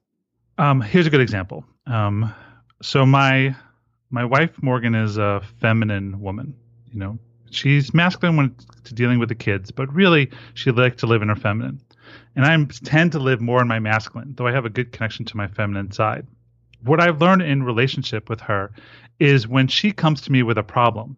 [0.58, 1.66] Um, here's a good example.
[1.88, 2.34] Um,
[2.82, 3.56] so my
[4.10, 6.56] my wife Morgan is a feminine woman.
[6.92, 7.20] You know,
[7.52, 8.56] she's masculine when
[8.86, 11.82] to dealing with the kids, but really she likes to live in her feminine.
[12.36, 15.26] And I tend to live more in my masculine, though I have a good connection
[15.26, 16.28] to my feminine side.
[16.84, 18.72] What I've learned in relationship with her
[19.20, 21.18] is when she comes to me with a problem,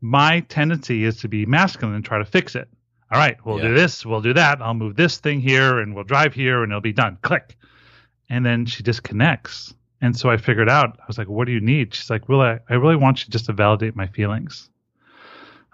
[0.00, 2.68] my tendency is to be masculine and try to fix it
[3.10, 3.68] all right, we'll yeah.
[3.68, 4.60] do this, we'll do that.
[4.60, 7.18] I'll move this thing here and we'll drive here and it'll be done.
[7.22, 7.56] Click.
[8.28, 9.72] And then she disconnects.
[10.02, 11.94] And so I figured out, I was like, what do you need?
[11.94, 14.68] She's like, well, I, I really want you just to validate my feelings.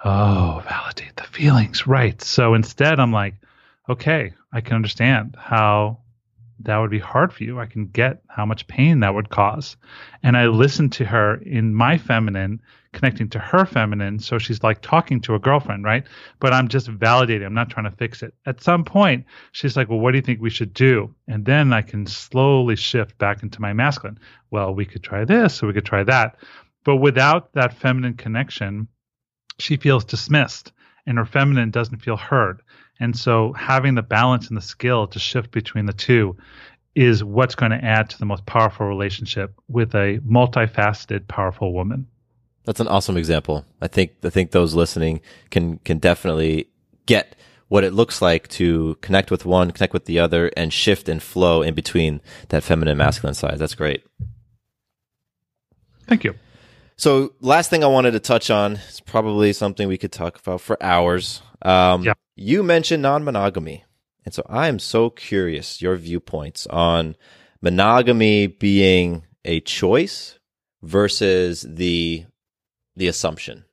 [0.05, 1.87] Oh, validate the feelings.
[1.89, 2.23] Right.
[2.23, 3.35] So instead, I'm like,
[3.89, 5.99] okay, I can understand how
[6.65, 7.61] that would be hard for you.
[7.61, 9.77] I can get how much pain that would cause.
[10.23, 12.61] And I listen to her in my feminine,
[12.93, 14.19] connecting to her feminine.
[14.19, 16.05] So she's like talking to a girlfriend, right?
[16.41, 17.47] But I'm just validating.
[17.47, 18.35] I'm not trying to fix it.
[18.47, 21.15] At some point, she's like, Well, what do you think we should do?
[21.29, 24.19] And then I can slowly shift back into my masculine.
[24.51, 26.37] Well, we could try this or we could try that.
[26.85, 28.89] But without that feminine connection,
[29.59, 30.73] she feels dismissed
[31.07, 32.63] and her feminine doesn't feel heard.
[33.05, 36.39] And so having the balance and the skill to shift between the two
[36.95, 42.07] is what's going to add to the most powerful relationship with a multifaceted, powerful woman.
[42.65, 43.67] That's an awesome example.
[43.83, 46.71] I think I think those listening can can definitely
[47.05, 47.37] get
[47.69, 51.23] what it looks like to connect with one, connect with the other, and shift and
[51.23, 53.59] flow in between that feminine masculine side.
[53.59, 54.03] That's great.
[56.09, 56.37] Thank you.
[56.97, 60.63] So, last thing I wanted to touch on is probably something we could talk about
[60.63, 61.43] for hours.
[61.61, 62.15] Um, Yeah.
[62.37, 63.85] You mentioned non monogamy.
[64.25, 67.17] And so I am so curious your viewpoints on
[67.61, 70.39] monogamy being a choice
[70.83, 72.25] versus the
[72.97, 73.65] the assumption.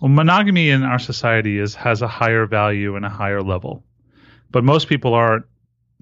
[0.00, 3.84] Well, monogamy in our society is has a higher value and a higher level,
[4.50, 5.44] but most people aren't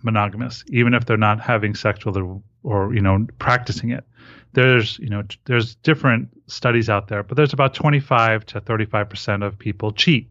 [0.02, 2.16] monogamous, even if they're not having sex with
[2.62, 4.04] or, you know practicing it.
[4.52, 9.42] There's you know there's different studies out there, but there's about 25 to 35 percent
[9.42, 10.30] of people cheat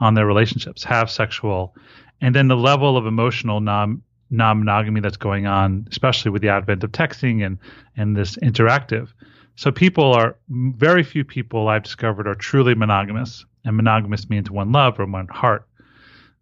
[0.00, 1.74] on their relationships, have sexual,
[2.20, 6.84] and then the level of emotional non non-monogamy that's going on, especially with the advent
[6.84, 7.58] of texting and
[7.96, 9.08] and this interactive.
[9.56, 14.72] So people are very few people I've discovered are truly monogamous, and monogamous means one
[14.72, 15.66] love or one heart.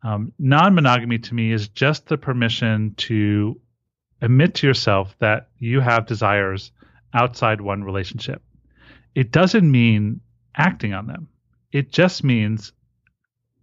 [0.02, 3.60] Um, non-monogamy to me is just the permission to
[4.20, 6.72] admit to yourself that you have desires
[7.14, 8.42] outside one relationship.
[9.14, 10.20] It doesn't mean
[10.56, 11.28] acting on them.
[11.72, 12.72] It just means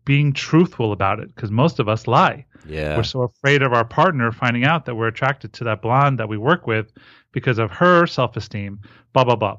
[0.05, 2.45] being truthful about it because most of us lie.
[2.67, 2.95] Yeah.
[2.95, 6.29] We're so afraid of our partner finding out that we're attracted to that blonde that
[6.29, 6.91] we work with
[7.31, 8.79] because of her self esteem,
[9.13, 9.57] blah, blah, blah.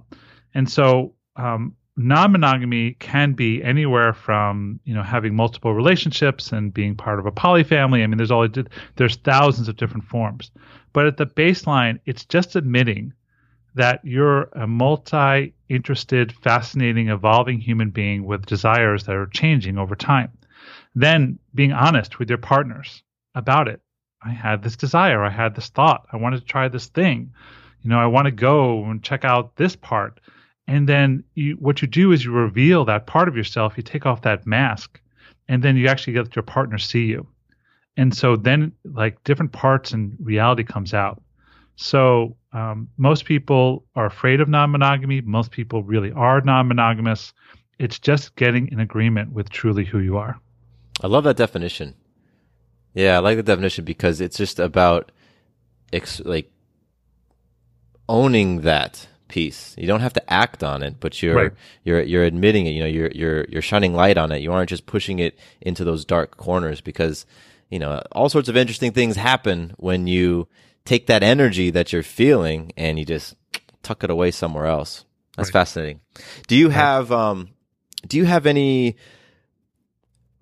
[0.55, 6.94] And so, um, non-monogamy can be anywhere from you know having multiple relationships and being
[6.94, 8.03] part of a poly family.
[8.03, 8.47] I mean there's all
[8.97, 10.51] there's thousands of different forms.
[10.92, 13.12] But at the baseline it's just admitting
[13.74, 19.97] that you're a multi interested fascinating evolving human being with desires that are changing over
[19.97, 20.32] time.
[20.94, 23.03] Then being honest with your partners
[23.34, 23.80] about it.
[24.22, 25.22] I had this desire.
[25.22, 26.07] I had this thought.
[26.11, 27.32] I wanted to try this thing.
[27.82, 30.20] You know i want to go and check out this part
[30.68, 33.74] and then you, what you do is you reveal that part of yourself.
[33.76, 35.00] You take off that mask
[35.48, 37.26] and then you actually get your partner see you.
[37.96, 41.22] And so then like different parts and reality comes out.
[41.76, 45.20] So um, most people are afraid of non-monogamy.
[45.20, 47.32] Most people really are non-monogamous.
[47.78, 50.38] It's just getting in agreement with truly who you are.
[51.02, 51.94] I love that definition.
[52.94, 55.12] Yeah, I like the definition because it's just about
[55.92, 56.50] ex- like
[58.08, 59.74] owning that piece.
[59.77, 61.53] You don't have to act on it, but you're Right.
[61.85, 62.70] you're you're admitting it.
[62.70, 64.41] You know, you're you're you're shining light on it.
[64.43, 67.27] You aren't just pushing it into those dark corners because
[67.70, 70.47] you know all sorts of interesting things happen when you
[70.85, 73.35] take that energy that you're feeling and you just
[73.83, 75.05] tuck it away somewhere else.
[75.37, 75.53] That's Right.
[75.61, 76.01] fascinating.
[76.47, 77.49] Do you have um
[78.07, 78.95] do you have any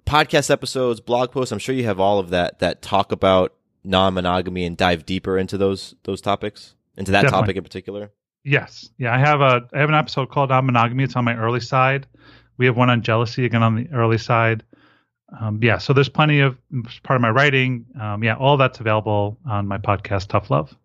[0.06, 1.52] podcast episodes, blog posts?
[1.52, 3.54] I'm sure you have all of that that talk about
[3.84, 7.42] non-monogamy and dive deeper into those those topics, into that Definitely.
[7.42, 8.10] topic in particular.
[8.44, 8.90] Yes.
[8.98, 11.04] Yeah, I have a I have an episode called on monogamy.
[11.04, 12.06] It's on my early side.
[12.58, 14.62] We have one on jealousy again on the early side.
[15.40, 16.56] Um, yeah, so there's plenty of
[17.02, 17.86] part of my writing.
[18.00, 20.76] Um, yeah, all that's available on my podcast, Tough Love.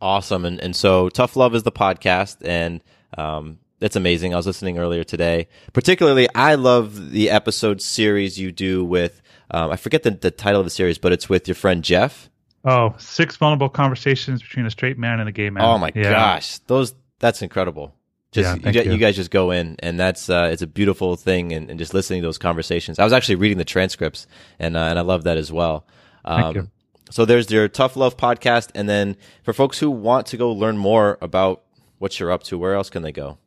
[0.00, 0.44] Awesome.
[0.44, 2.82] And and so Tough Love is the podcast and
[3.16, 4.32] um that's amazing.
[4.34, 5.48] I was listening earlier today.
[5.72, 10.60] Particularly I love the episode series you do with um, I forget the, the title
[10.60, 12.28] of the series, but it's with your friend Jeff.
[12.66, 15.64] Oh, six vulnerable conversations between a straight man and a gay man.
[15.64, 16.10] Oh my Yeah.
[16.10, 16.58] gosh.
[16.66, 17.94] Those that's incredible.
[18.32, 18.92] Just Yeah, you, you.
[18.92, 21.94] you guys just go in and that's uh it's a beautiful thing and, and just
[21.94, 22.98] listening to those conversations.
[22.98, 24.26] I was actually reading the transcripts
[24.58, 25.86] and uh, and I love that as well.
[26.24, 26.68] Um, Thank you.
[27.08, 30.76] So there's your Tough Love podcast and then for folks who want to go learn
[30.76, 31.62] more about
[31.98, 33.38] what you're up to, where else can they go?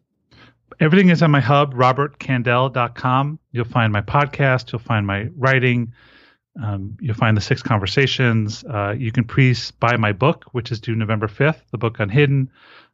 [0.80, 3.40] Everything is on my hub, robertkandell.com.
[3.52, 4.72] You'll find my podcast.
[4.72, 5.92] You'll find my writing.
[6.62, 8.64] Um, you'll find the six conversations.
[8.64, 12.50] Uh, you can pre buy my book, which is due November 5th, the book Unhidden.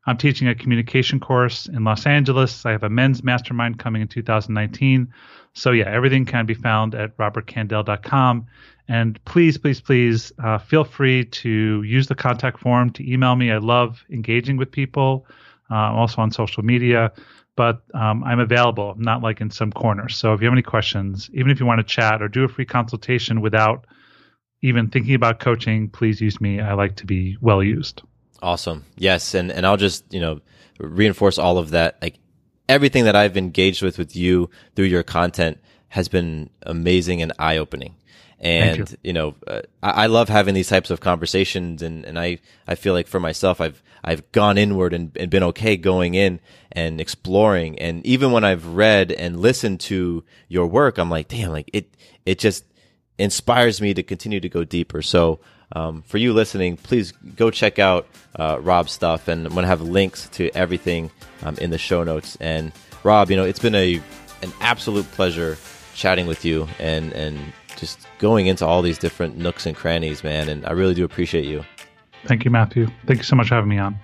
[0.08, 2.66] I'm teaching a communication course in Los Angeles.
[2.66, 5.12] I have a men's mastermind coming in 2019.
[5.54, 8.46] So, yeah, everything can be found at robertkandell.com.
[8.88, 13.52] And please, please, please uh, feel free to use the contact form to email me.
[13.52, 15.26] I love engaging with people.
[15.72, 17.12] Uh, I'm also on social media,
[17.56, 20.10] but um, I'm available, I'm not like in some corner.
[20.10, 22.48] So if you have any questions, even if you want to chat or do a
[22.48, 23.86] free consultation without
[24.62, 26.60] even thinking about coaching, please use me.
[26.60, 28.02] I like to be well used.
[28.42, 28.86] Awesome.
[28.98, 30.42] Yes, and and I'll just you know
[30.80, 31.98] reinforce all of that.
[32.02, 32.20] Like
[32.68, 37.58] everything that I've engaged with with you through your content has been amazing and eye
[37.58, 37.96] opening.
[38.40, 38.98] And you.
[39.04, 39.14] you.
[39.14, 42.94] know, uh, I, I, love having these types of conversations, and, and I, I feel
[42.94, 46.40] like for myself, I've I've gone inward and, and been okay going in
[46.72, 47.80] and exploring.
[47.80, 51.96] And even when I've read and listened to your work, I'm like, damn, like it
[52.26, 52.66] it just
[53.18, 55.02] inspires me to continue to go deeper.
[55.02, 55.40] So
[55.72, 59.82] um, for you listening, please go check out uh, Rob's stuff, and I'm to have
[59.82, 61.10] links to everything
[61.44, 62.38] um, in the show notes.
[62.40, 62.72] And
[63.04, 64.02] Rob, you know, it's been a
[64.42, 65.58] an absolute pleasure
[65.96, 67.40] chatting with you and and
[67.78, 70.50] just going into all these different nooks and crannies, man.
[70.50, 71.64] And I really do appreciate you.
[72.26, 72.88] Thank you, Matthew.
[73.06, 73.98] Thank you so much for having me on.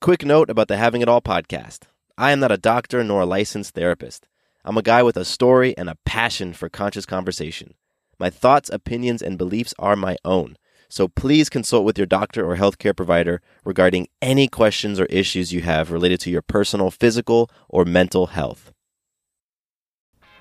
[0.00, 1.80] Quick note about the Having It All podcast.
[2.16, 4.26] I am not a doctor nor a licensed therapist.
[4.64, 7.74] I'm a guy with a story and a passion for conscious conversation.
[8.18, 10.56] My thoughts, opinions, and beliefs are my own.
[10.88, 15.60] So please consult with your doctor or healthcare provider regarding any questions or issues you
[15.60, 18.72] have related to your personal physical or mental health.